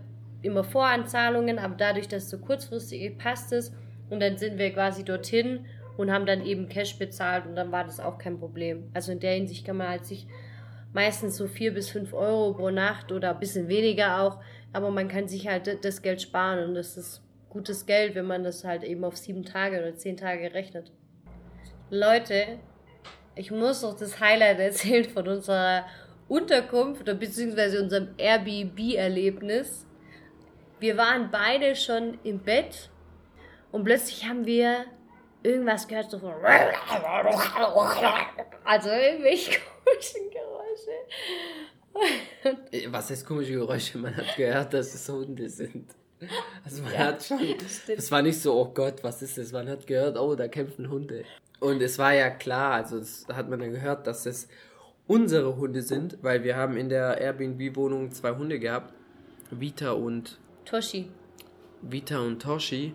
immer 0.44 0.64
Voranzahlungen, 0.64 1.58
aber 1.58 1.74
dadurch, 1.76 2.08
dass 2.08 2.24
es 2.24 2.30
so 2.30 2.38
kurzfristig 2.38 3.16
passt 3.18 3.52
es 3.52 3.72
und 4.10 4.20
dann 4.20 4.36
sind 4.36 4.58
wir 4.58 4.72
quasi 4.72 5.04
dorthin 5.04 5.66
und 5.96 6.12
haben 6.12 6.26
dann 6.26 6.44
eben 6.44 6.68
Cash 6.68 6.98
bezahlt 6.98 7.46
und 7.46 7.56
dann 7.56 7.72
war 7.72 7.84
das 7.84 8.00
auch 8.00 8.18
kein 8.18 8.38
Problem. 8.38 8.90
Also 8.94 9.12
in 9.12 9.20
der 9.20 9.34
Hinsicht 9.34 9.64
kann 9.64 9.76
man 9.76 9.88
halt 9.88 10.04
sich 10.04 10.26
meistens 10.92 11.36
so 11.36 11.46
vier 11.46 11.74
bis 11.74 11.90
fünf 11.90 12.12
Euro 12.12 12.54
pro 12.54 12.70
Nacht 12.70 13.12
oder 13.12 13.30
ein 13.30 13.40
bisschen 13.40 13.68
weniger 13.68 14.20
auch, 14.20 14.40
aber 14.72 14.90
man 14.90 15.08
kann 15.08 15.28
sich 15.28 15.48
halt 15.48 15.84
das 15.84 16.02
Geld 16.02 16.22
sparen 16.22 16.68
und 16.68 16.74
das 16.74 16.96
ist 16.96 17.22
gutes 17.48 17.86
Geld, 17.86 18.14
wenn 18.14 18.26
man 18.26 18.42
das 18.42 18.64
halt 18.64 18.82
eben 18.82 19.04
auf 19.04 19.16
sieben 19.16 19.44
Tage 19.44 19.78
oder 19.78 19.94
zehn 19.94 20.16
Tage 20.16 20.52
rechnet. 20.54 20.90
Leute, 21.90 22.58
ich 23.36 23.50
muss 23.50 23.82
noch 23.82 23.96
das 23.96 24.20
Highlight 24.20 24.58
erzählen 24.60 25.04
von 25.04 25.28
unserer 25.28 25.84
Unterkunft 26.28 27.02
oder 27.02 27.14
beziehungsweise 27.14 27.82
unserem 27.82 28.08
Airbnb-Erlebnis. 28.16 29.86
Wir 30.84 30.98
waren 30.98 31.30
beide 31.30 31.74
schon 31.76 32.18
im 32.24 32.40
Bett 32.40 32.90
und 33.72 33.84
plötzlich 33.84 34.28
haben 34.28 34.44
wir 34.44 34.84
irgendwas 35.42 35.88
gehört, 35.88 36.10
so 36.10 36.18
von 36.18 36.34
also 38.64 38.90
irgendwelche 38.90 39.60
komischen 39.82 40.30
Geräusche. 40.30 40.90
Was 42.92 43.08
heißt 43.08 43.24
komische 43.26 43.52
Geräusche? 43.52 43.96
Man 43.96 44.14
hat 44.14 44.36
gehört, 44.36 44.74
dass 44.74 44.92
es 44.92 45.08
Hunde 45.08 45.48
sind. 45.48 45.86
Also 46.62 46.82
man 46.82 46.92
ja, 46.92 46.98
hat 46.98 47.24
schon, 47.24 47.38
es 47.96 48.12
war 48.12 48.20
nicht 48.20 48.42
so, 48.42 48.52
oh 48.52 48.70
Gott, 48.74 49.02
was 49.02 49.22
ist 49.22 49.38
das? 49.38 49.52
Man 49.52 49.66
hat 49.70 49.86
gehört, 49.86 50.18
oh, 50.18 50.34
da 50.34 50.48
kämpfen 50.48 50.90
Hunde. 50.90 51.24
Und 51.60 51.80
es 51.80 51.98
war 51.98 52.12
ja 52.12 52.28
klar, 52.28 52.74
also 52.74 52.98
das 52.98 53.24
hat 53.32 53.48
man 53.48 53.58
dann 53.58 53.72
gehört, 53.72 54.06
dass 54.06 54.26
es 54.26 54.48
unsere 55.06 55.56
Hunde 55.56 55.80
sind, 55.80 56.18
weil 56.20 56.44
wir 56.44 56.56
haben 56.56 56.76
in 56.76 56.90
der 56.90 57.16
Airbnb-Wohnung 57.22 58.12
zwei 58.12 58.32
Hunde 58.32 58.58
gehabt, 58.58 58.92
Vita 59.50 59.92
und 59.92 60.38
Toshi. 60.64 61.10
Vita 61.82 62.18
und 62.20 62.40
Toshi. 62.40 62.94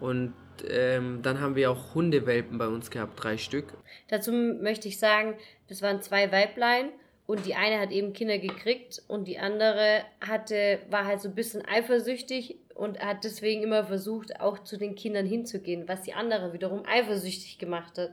Und 0.00 0.34
ähm, 0.68 1.20
dann 1.22 1.40
haben 1.40 1.54
wir 1.54 1.70
auch 1.70 1.94
Hundewelpen 1.94 2.58
bei 2.58 2.66
uns 2.66 2.90
gehabt, 2.90 3.22
drei 3.22 3.36
Stück. 3.36 3.74
Dazu 4.08 4.32
möchte 4.32 4.88
ich 4.88 4.98
sagen, 4.98 5.34
das 5.68 5.82
waren 5.82 6.00
zwei 6.02 6.30
Weiblein 6.32 6.90
und 7.26 7.46
die 7.46 7.54
eine 7.54 7.78
hat 7.78 7.90
eben 7.90 8.12
Kinder 8.12 8.38
gekriegt 8.38 9.02
und 9.06 9.28
die 9.28 9.38
andere 9.38 10.02
hatte, 10.20 10.78
war 10.90 11.04
halt 11.04 11.20
so 11.20 11.28
ein 11.28 11.34
bisschen 11.34 11.62
eifersüchtig 11.66 12.56
und 12.74 13.00
hat 13.00 13.24
deswegen 13.24 13.62
immer 13.62 13.84
versucht, 13.84 14.40
auch 14.40 14.60
zu 14.60 14.78
den 14.78 14.94
Kindern 14.94 15.26
hinzugehen, 15.26 15.88
was 15.88 16.02
die 16.02 16.14
andere 16.14 16.52
wiederum 16.52 16.84
eifersüchtig 16.86 17.58
gemacht 17.58 17.98
hat. 17.98 18.12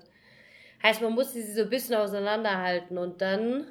Heißt, 0.84 1.02
man 1.02 1.13
musste 1.13 1.41
sie 1.41 1.54
so 1.54 1.62
ein 1.62 1.70
bisschen 1.70 1.96
auseinanderhalten 1.96 2.98
und 2.98 3.22
dann. 3.22 3.65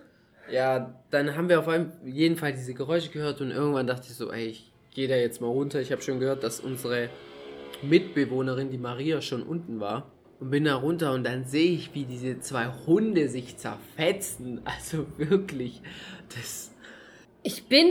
Ja, 0.51 0.95
dann 1.11 1.37
haben 1.37 1.49
wir 1.49 1.61
auf 1.61 1.69
jeden 2.05 2.37
Fall 2.37 2.53
diese 2.53 2.75
Geräusche 2.75 3.11
gehört 3.11 3.41
und 3.41 3.51
irgendwann 3.51 3.87
dachte 3.87 4.07
ich 4.09 4.15
so, 4.15 4.33
ey, 4.33 4.47
ich 4.47 4.74
gehe 4.95 5.09
da 5.09 5.17
jetzt 5.17 5.41
mal 5.41 5.49
runter. 5.49 5.81
Ich 5.81 5.93
habe 5.93 6.01
schon 6.01 6.21
gehört, 6.21 6.43
dass 6.43 6.61
unsere 6.61 7.11
Mitbewohnerin, 7.83 8.71
die 8.71 8.79
Maria, 8.79 9.21
schon 9.21 9.43
unten 9.43 9.81
war. 9.81 10.11
Und 10.41 10.51
bin 10.51 10.65
da 10.65 10.77
runter 10.77 11.13
und 11.13 11.25
dann 11.25 11.45
sehe 11.45 11.73
ich, 11.73 11.95
wie 11.95 12.05
diese 12.05 12.41
zwei 12.41 12.67
Hunde 12.87 13.29
sich 13.29 13.57
zerfetzen. 13.57 14.63
Also 14.65 15.07
wirklich, 15.17 15.83
das. 16.35 16.73
Ich 17.43 17.69
bin 17.69 17.89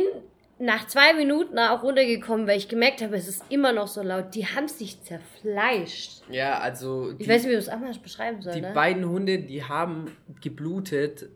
nach 0.59 0.87
zwei 0.87 1.13
Minuten 1.13 1.57
auch 1.59 1.83
runtergekommen, 1.83 2.47
weil 2.47 2.57
ich 2.57 2.67
gemerkt 2.69 3.01
habe, 3.01 3.15
es 3.15 3.27
ist 3.27 3.43
immer 3.49 3.73
noch 3.73 3.87
so 3.87 4.01
laut. 4.01 4.35
Die 4.35 4.45
haben 4.45 4.67
sich 4.67 5.01
zerfleischt. 5.03 6.21
Ja, 6.29 6.59
also. 6.59 7.13
Die, 7.13 7.23
ich 7.23 7.29
weiß 7.29 7.43
nicht, 7.43 7.49
wie 7.49 7.55
du 7.55 7.59
es 7.59 7.69
anders 7.69 7.99
beschreiben 7.99 8.41
soll. 8.41 8.53
Die 8.53 8.61
ne? 8.61 8.71
beiden 8.73 9.07
Hunde, 9.07 9.39
die 9.39 9.63
haben 9.63 10.15
geblutet 10.41 11.29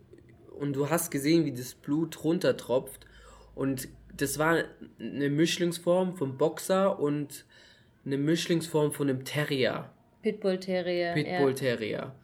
und 0.60 0.74
du 0.74 0.90
hast 0.90 1.12
gesehen, 1.12 1.46
wie 1.46 1.54
das 1.54 1.76
Blut 1.76 2.24
runtertropft. 2.24 3.06
Und 3.56 3.88
das 4.18 4.40
war 4.40 4.64
eine 5.00 5.30
Mischlingsform 5.30 6.16
vom 6.16 6.38
Boxer 6.38 7.00
und 7.00 7.46
eine 8.06 8.18
Mischlingsform 8.18 8.92
von 8.92 9.10
einem 9.10 9.26
Terrier. 9.26 9.90
Pitbull 10.22 10.60
Terrier. 10.60 11.14
Pitbull 11.14 11.54
Terrier. 11.54 11.90
Ja. 11.90 12.16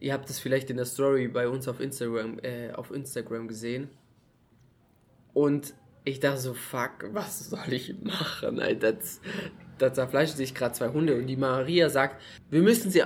Ihr 0.00 0.12
habt 0.12 0.28
das 0.28 0.38
vielleicht 0.38 0.70
in 0.70 0.76
der 0.76 0.86
Story 0.86 1.28
bei 1.28 1.48
uns 1.48 1.66
auf 1.66 1.80
Instagram, 1.80 2.38
äh, 2.40 2.70
auf 2.72 2.90
Instagram 2.90 3.48
gesehen. 3.48 3.88
Und 5.34 5.74
ich 6.04 6.20
dachte 6.20 6.38
so, 6.38 6.54
fuck, 6.54 7.08
was 7.12 7.50
soll 7.50 7.72
ich 7.72 7.94
machen, 8.02 8.60
Alter? 8.60 8.92
Das, 8.92 9.20
da 9.78 9.92
zerfleischen 9.92 10.36
sich 10.36 10.54
gerade 10.54 10.74
zwei 10.74 10.88
Hunde 10.88 11.16
und 11.16 11.26
die 11.26 11.36
Maria 11.36 11.88
sagt, 11.88 12.20
wir 12.50 12.62
müssen 12.62 12.90
sie 12.90 13.02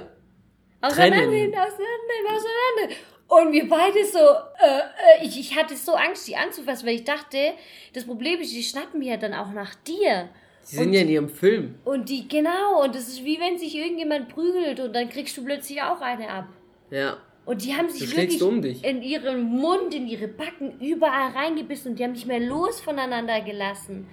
Auseinandernehmen, 0.80 1.52
trennen. 1.52 1.54
auseinandernehmen, 1.54 2.26
auseinander. 2.26 2.96
Und 3.28 3.52
wir 3.52 3.68
beide 3.68 4.04
so, 4.04 4.18
äh, 4.18 5.22
äh, 5.22 5.26
ich, 5.26 5.38
ich 5.40 5.56
hatte 5.56 5.74
so 5.76 5.92
Angst, 5.94 6.28
die 6.28 6.36
anzufassen, 6.36 6.86
weil 6.86 6.96
ich 6.96 7.04
dachte, 7.04 7.38
das 7.94 8.04
Problem 8.04 8.40
ist, 8.40 8.52
die 8.52 8.62
schnappen 8.62 9.00
ja 9.00 9.16
dann 9.16 9.32
auch 9.32 9.52
nach 9.52 9.74
dir. 9.74 10.28
Sie 10.62 10.76
sind 10.76 10.92
ja 10.92 11.00
in 11.00 11.08
ihrem 11.08 11.28
Film. 11.28 11.76
Und 11.84 12.08
die, 12.08 12.28
genau, 12.28 12.82
und 12.84 12.94
das 12.94 13.08
ist 13.08 13.24
wie 13.24 13.40
wenn 13.40 13.58
sich 13.58 13.74
irgendjemand 13.76 14.28
prügelt 14.28 14.80
und 14.80 14.92
dann 14.94 15.08
kriegst 15.08 15.36
du 15.36 15.44
plötzlich 15.44 15.82
auch 15.82 16.00
eine 16.00 16.28
ab. 16.28 16.46
Ja. 16.90 17.16
Und 17.44 17.64
die 17.64 17.74
haben 17.74 17.88
sich 17.90 18.08
Du 18.10 18.16
wirklich 18.16 18.42
um 18.42 18.62
dich. 18.62 18.84
in 18.84 19.02
ihren 19.02 19.42
Mund, 19.42 19.92
in 19.94 20.06
ihre 20.06 20.28
Backen 20.28 20.78
überall 20.80 21.32
reingebissen 21.32 21.92
und 21.92 21.98
die 21.98 22.04
haben 22.04 22.12
nicht 22.12 22.26
mehr 22.26 22.38
los 22.38 22.80
voneinander 22.80 23.40
gelassen. 23.40 24.06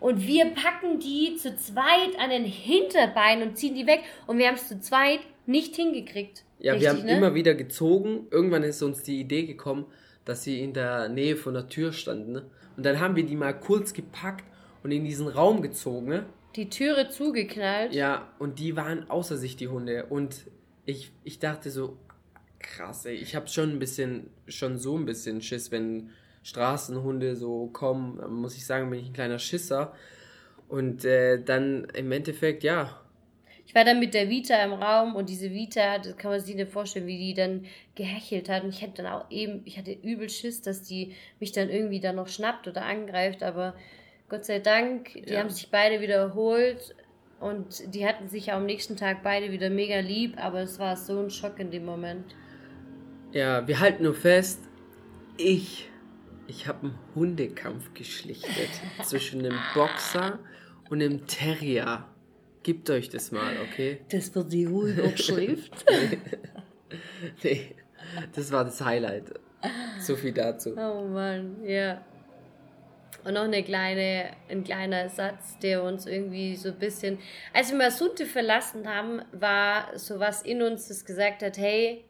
Und 0.00 0.26
wir 0.26 0.46
packen 0.46 0.98
die 0.98 1.36
zu 1.36 1.54
zweit 1.56 2.18
an 2.18 2.30
den 2.30 2.44
Hinterbeinen 2.44 3.48
und 3.48 3.56
ziehen 3.56 3.74
die 3.74 3.86
weg. 3.86 4.00
Und 4.26 4.38
wir 4.38 4.48
haben 4.48 4.56
es 4.56 4.66
zu 4.68 4.80
zweit 4.80 5.20
nicht 5.46 5.76
hingekriegt. 5.76 6.42
Ja, 6.62 6.80
wir 6.80 6.88
haben 6.88 6.96
Richtig, 6.96 7.12
ne? 7.12 7.18
immer 7.18 7.34
wieder 7.34 7.54
gezogen. 7.54 8.28
Irgendwann 8.30 8.62
ist 8.62 8.82
uns 8.82 9.02
die 9.02 9.20
Idee 9.20 9.44
gekommen, 9.44 9.86
dass 10.24 10.44
sie 10.44 10.62
in 10.62 10.72
der 10.72 11.08
Nähe 11.08 11.36
von 11.36 11.54
der 11.54 11.68
Tür 11.68 11.92
standen. 11.92 12.32
Ne? 12.32 12.42
Und 12.76 12.86
dann 12.86 13.00
haben 13.00 13.16
wir 13.16 13.26
die 13.26 13.36
mal 13.36 13.52
kurz 13.52 13.92
gepackt 13.92 14.44
und 14.82 14.92
in 14.92 15.04
diesen 15.04 15.28
Raum 15.28 15.60
gezogen. 15.60 16.08
Ne? 16.08 16.26
die 16.56 16.68
Türe 16.68 17.08
zugeknallt. 17.08 17.94
Ja, 17.94 18.28
und 18.38 18.58
die 18.58 18.76
waren 18.76 19.08
außer 19.08 19.36
sich, 19.36 19.56
die 19.56 19.68
Hunde. 19.68 20.06
Und 20.06 20.46
ich, 20.84 21.12
ich 21.24 21.38
dachte 21.38 21.70
so, 21.70 21.98
krass, 22.58 23.06
ey, 23.06 23.14
ich 23.14 23.34
habe 23.34 23.48
schon 23.48 23.70
ein 23.70 23.78
bisschen, 23.78 24.30
schon 24.48 24.78
so 24.78 24.96
ein 24.96 25.04
bisschen 25.04 25.40
Schiss, 25.40 25.70
wenn 25.70 26.10
Straßenhunde 26.42 27.36
so 27.36 27.68
kommen, 27.68 28.20
muss 28.32 28.56
ich 28.56 28.66
sagen, 28.66 28.90
bin 28.90 29.00
ich 29.00 29.06
ein 29.06 29.12
kleiner 29.12 29.38
Schisser. 29.38 29.94
Und 30.68 31.04
äh, 31.04 31.42
dann 31.42 31.84
im 31.94 32.12
Endeffekt, 32.12 32.64
ja, 32.64 33.01
Ich 33.66 33.74
war 33.74 33.84
dann 33.84 34.00
mit 34.00 34.12
der 34.12 34.28
Vita 34.28 34.56
im 34.64 34.72
Raum 34.72 35.14
und 35.14 35.28
diese 35.28 35.50
Vita, 35.52 35.98
das 35.98 36.16
kann 36.16 36.30
man 36.30 36.40
sich 36.40 36.54
nicht 36.54 36.70
vorstellen, 36.70 37.06
wie 37.06 37.16
die 37.18 37.34
dann 37.34 37.64
gehechelt 37.94 38.48
hat. 38.48 38.64
Und 38.64 38.70
ich 38.70 38.82
hätte 38.82 39.02
dann 39.02 39.12
auch 39.12 39.30
eben, 39.30 39.62
ich 39.64 39.78
hatte 39.78 39.92
übel 39.92 40.28
Schiss, 40.28 40.60
dass 40.62 40.82
die 40.82 41.14
mich 41.40 41.52
dann 41.52 41.70
irgendwie 41.70 42.00
dann 42.00 42.16
noch 42.16 42.28
schnappt 42.28 42.66
oder 42.68 42.84
angreift. 42.84 43.42
Aber 43.42 43.74
Gott 44.28 44.44
sei 44.44 44.58
Dank, 44.58 45.12
die 45.14 45.32
Ja. 45.32 45.40
haben 45.40 45.50
sich 45.50 45.70
beide 45.70 46.00
wieder 46.00 46.16
erholt 46.16 46.94
und 47.40 47.94
die 47.94 48.06
hatten 48.06 48.28
sich 48.28 48.52
am 48.52 48.66
nächsten 48.66 48.96
Tag 48.96 49.22
beide 49.22 49.52
wieder 49.52 49.70
mega 49.70 50.00
lieb. 50.00 50.34
Aber 50.38 50.60
es 50.60 50.78
war 50.78 50.96
so 50.96 51.18
ein 51.20 51.30
Schock 51.30 51.58
in 51.58 51.70
dem 51.70 51.84
Moment. 51.84 52.34
Ja, 53.32 53.66
wir 53.66 53.80
halten 53.80 54.02
nur 54.02 54.14
fest, 54.14 54.60
ich, 55.38 55.88
ich 56.46 56.66
habe 56.66 56.88
einen 56.88 56.98
Hundekampf 57.14 57.94
geschlichtet 57.94 58.68
zwischen 59.02 59.40
einem 59.46 59.58
Boxer 59.74 60.38
und 60.90 61.00
einem 61.02 61.26
Terrier. 61.26 62.04
Gebt 62.62 62.88
euch 62.90 63.08
das 63.08 63.32
mal, 63.32 63.54
okay? 63.62 64.00
Das 64.10 64.34
wird 64.34 64.52
die 64.52 64.64
ruhige 64.64 65.16
Schrift. 65.16 65.72
Nee, 67.42 67.74
das 68.34 68.52
war 68.52 68.64
das 68.64 68.80
Highlight. 68.80 69.32
So 70.00 70.16
viel 70.16 70.32
dazu. 70.32 70.74
Oh 70.76 71.02
Mann, 71.08 71.64
ja. 71.64 72.04
Und 73.24 73.34
noch 73.34 73.42
eine 73.42 73.62
kleine, 73.62 74.30
ein 74.48 74.64
kleiner 74.64 75.08
Satz, 75.08 75.58
der 75.60 75.84
uns 75.84 76.06
irgendwie 76.06 76.56
so 76.56 76.70
ein 76.70 76.78
bisschen. 76.78 77.18
Als 77.52 77.70
wir 77.70 77.78
Masunte 77.78 78.26
verlassen 78.26 78.88
haben, 78.88 79.22
war 79.32 79.96
sowas 79.96 80.42
in 80.42 80.60
uns, 80.62 80.88
das 80.88 81.04
gesagt 81.04 81.42
hat, 81.42 81.56
hey, 81.56 82.04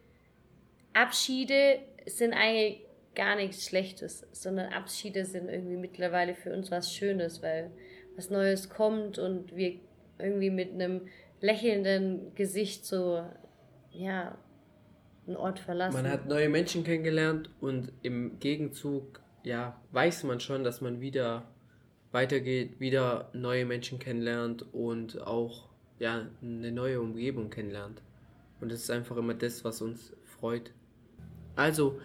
Abschiede 0.95 1.81
sind 2.07 2.33
eigentlich 2.33 2.81
gar 3.15 3.37
nichts 3.37 3.67
Schlechtes, 3.67 4.27
sondern 4.33 4.73
Abschiede 4.73 5.27
sind 5.27 5.51
irgendwie 5.51 5.77
mittlerweile 5.77 6.35
für 6.35 6.53
uns 6.53 6.71
was 6.71 6.93
Schönes, 6.93 7.43
weil 7.43 7.71
was 8.17 8.31
Neues 8.31 8.71
kommt 8.71 9.19
und 9.19 9.55
wir 9.55 9.79
irgendwie 10.19 10.51
mit 10.51 10.73
einem 10.73 11.03
lächelnden 11.41 12.35
Gesicht 12.35 12.87
so, 12.87 13.25
ja, 13.91 14.37
einen 15.27 15.37
Ort 15.37 15.59
verlassen. 15.59 16.03
Man 16.03 16.11
hat 16.11 16.27
neue 16.27 16.49
Menschen 16.49 16.85
kennengelernt 16.85 17.51
und 17.61 17.93
im 18.03 18.39
Gegenzug, 18.39 19.21
ja, 19.45 19.81
weiß 19.93 20.25
man 20.25 20.41
schon, 20.41 20.65
dass 20.65 20.81
man 20.81 21.01
wieder 21.01 21.45
weitergeht, 22.13 22.79
wieder 22.81 23.31
neue 23.33 23.65
Menschen 23.65 23.99
kennenlernt 23.99 24.65
und 24.73 25.21
auch, 25.23 25.69
ja, 25.99 26.27
eine 26.43 26.73
neue 26.73 27.01
Umgebung 27.01 27.51
kennenlernt. 27.51 28.03
Und 28.61 28.71
das 28.71 28.81
ist 28.81 28.91
einfach 28.91 29.17
immer 29.17 29.35
das, 29.35 29.65
was 29.65 29.83
uns 29.83 30.13
freut. 30.25 30.73
Also, 31.57 32.01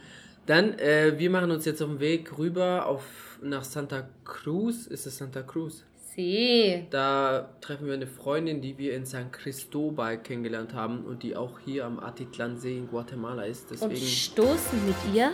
dann, 0.45 0.79
äh, 0.79 1.13
wir 1.17 1.29
machen 1.29 1.51
uns 1.51 1.65
jetzt 1.65 1.81
auf 1.81 1.89
den 1.89 1.99
Weg 1.99 2.37
rüber 2.37 2.85
auf, 2.85 3.39
nach 3.41 3.63
Santa 3.63 4.09
Cruz. 4.23 4.87
Ist 4.87 5.05
es 5.05 5.17
Santa 5.17 5.43
Cruz? 5.43 5.85
Sie. 6.17 6.87
Da 6.89 7.47
treffen 7.61 7.85
wir 7.85 7.93
eine 7.93 8.07
Freundin, 8.07 8.59
die 8.59 8.77
wir 8.79 8.95
in 8.95 9.05
San 9.05 9.31
Cristobal 9.31 10.17
kennengelernt 10.17 10.73
haben 10.73 11.05
und 11.05 11.21
die 11.21 11.35
auch 11.35 11.59
hier 11.63 11.85
am 11.85 11.99
Atitlansee 11.99 12.75
in 12.75 12.87
Guatemala 12.87 13.43
ist. 13.43 13.71
Und 13.71 13.91
Deswegen, 13.91 14.07
stoßen 14.07 14.85
mit 14.87 14.95
ihr 15.13 15.31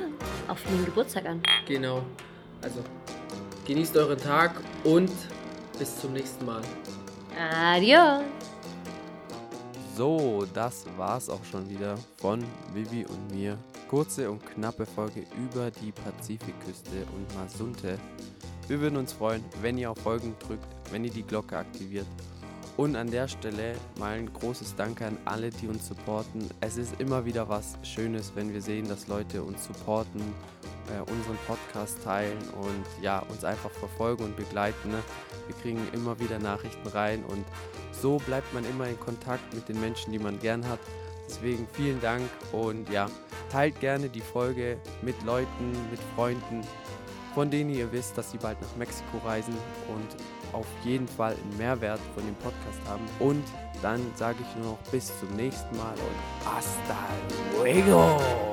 auf 0.50 0.60
ihren 0.70 0.84
Geburtstag 0.84 1.26
an. 1.26 1.42
genau. 1.66 2.04
Also, 2.62 2.80
genießt 3.66 3.96
euren 3.96 4.18
Tag 4.18 4.62
und 4.84 5.12
bis 5.80 6.00
zum 6.00 6.14
nächsten 6.14 6.46
Mal. 6.46 6.62
Adios. 7.40 8.24
So, 9.96 10.46
das 10.54 10.86
war's 10.98 11.30
auch 11.30 11.44
schon 11.46 11.70
wieder 11.70 11.98
von 12.18 12.44
Vivi 12.74 13.06
und 13.06 13.34
mir. 13.34 13.58
Kurze 13.90 14.30
und 14.30 14.46
knappe 14.46 14.86
Folge 14.86 15.24
über 15.38 15.72
die 15.72 15.92
Pazifikküste 15.92 17.06
und 17.16 17.36
Masunte. 17.38 17.98
Wir 18.68 18.80
würden 18.80 18.98
uns 18.98 19.12
freuen, 19.12 19.44
wenn 19.62 19.78
ihr 19.78 19.92
auf 19.92 19.98
Folgen 19.98 20.36
drückt, 20.40 20.68
wenn 20.92 21.04
ihr 21.04 21.12
die 21.12 21.24
Glocke 21.24 21.58
aktiviert. 21.58 22.08
Und 22.78 22.96
an 22.96 23.12
der 23.12 23.28
Stelle 23.28 23.76
mal 24.00 24.18
ein 24.18 24.32
großes 24.34 24.76
Danke 24.76 25.06
an 25.06 25.18
alle, 25.26 25.50
die 25.50 25.68
uns 25.68 25.88
supporten. 25.88 26.50
Es 26.62 26.78
ist 26.78 27.00
immer 27.00 27.26
wieder 27.26 27.48
was 27.50 27.78
Schönes, 27.84 28.32
wenn 28.36 28.54
wir 28.54 28.62
sehen, 28.62 28.88
dass 28.88 29.08
Leute 29.08 29.44
uns 29.44 29.66
supporten, 29.66 30.22
äh, 30.90 31.00
unseren 31.12 31.38
Podcast 31.46 32.02
teilen 32.04 32.40
und 32.62 33.04
ja, 33.04 33.20
uns 33.30 33.44
einfach 33.44 33.70
verfolgen 33.70 34.24
und 34.24 34.38
begleiten. 34.38 34.90
Ne? 34.90 35.04
Wir 35.48 35.56
kriegen 35.58 35.88
immer 35.94 36.20
wieder 36.20 36.40
Nachrichten 36.40 36.88
rein 36.88 37.24
und 37.26 37.46
so 37.92 38.18
bleibt 38.18 38.52
man 38.54 38.66
immer 38.66 38.88
in 38.88 39.00
Kontakt 39.00 39.54
mit 39.54 39.68
den 39.70 39.80
Menschen, 39.80 40.12
die 40.12 40.20
man 40.20 40.40
gern 40.40 40.68
hat. 40.68 40.80
Deswegen 41.28 41.68
vielen 41.74 42.02
Dank 42.02 42.24
und 42.52 42.90
ja, 42.90 43.08
teilt 43.52 43.80
gerne 43.82 44.10
die 44.10 44.22
Folge 44.22 44.78
mit 45.02 45.22
Leuten, 45.24 45.72
mit 45.92 46.00
Freunden, 46.16 46.62
von 47.34 47.50
denen 47.50 47.70
ihr 47.70 47.92
wisst, 47.92 48.18
dass 48.18 48.32
sie 48.32 48.38
bald 48.38 48.62
nach 48.62 48.76
Mexiko 48.78 49.18
reisen 49.26 49.56
und 49.88 50.18
auf 50.54 50.68
jeden 50.84 51.08
Fall 51.08 51.34
einen 51.34 51.58
Mehrwert 51.58 52.00
von 52.14 52.26
dem 52.26 52.36
Podcast 52.36 52.80
haben. 52.88 53.06
Und 53.20 53.44
dann 53.82 54.02
sage 54.16 54.38
ich 54.42 54.56
nur 54.58 54.74
noch 54.74 54.92
bis 54.92 55.12
zum 55.20 55.30
nächsten 55.36 55.76
Mal 55.78 55.94
und 55.94 56.46
hasta 56.46 56.98
luego! 57.58 58.53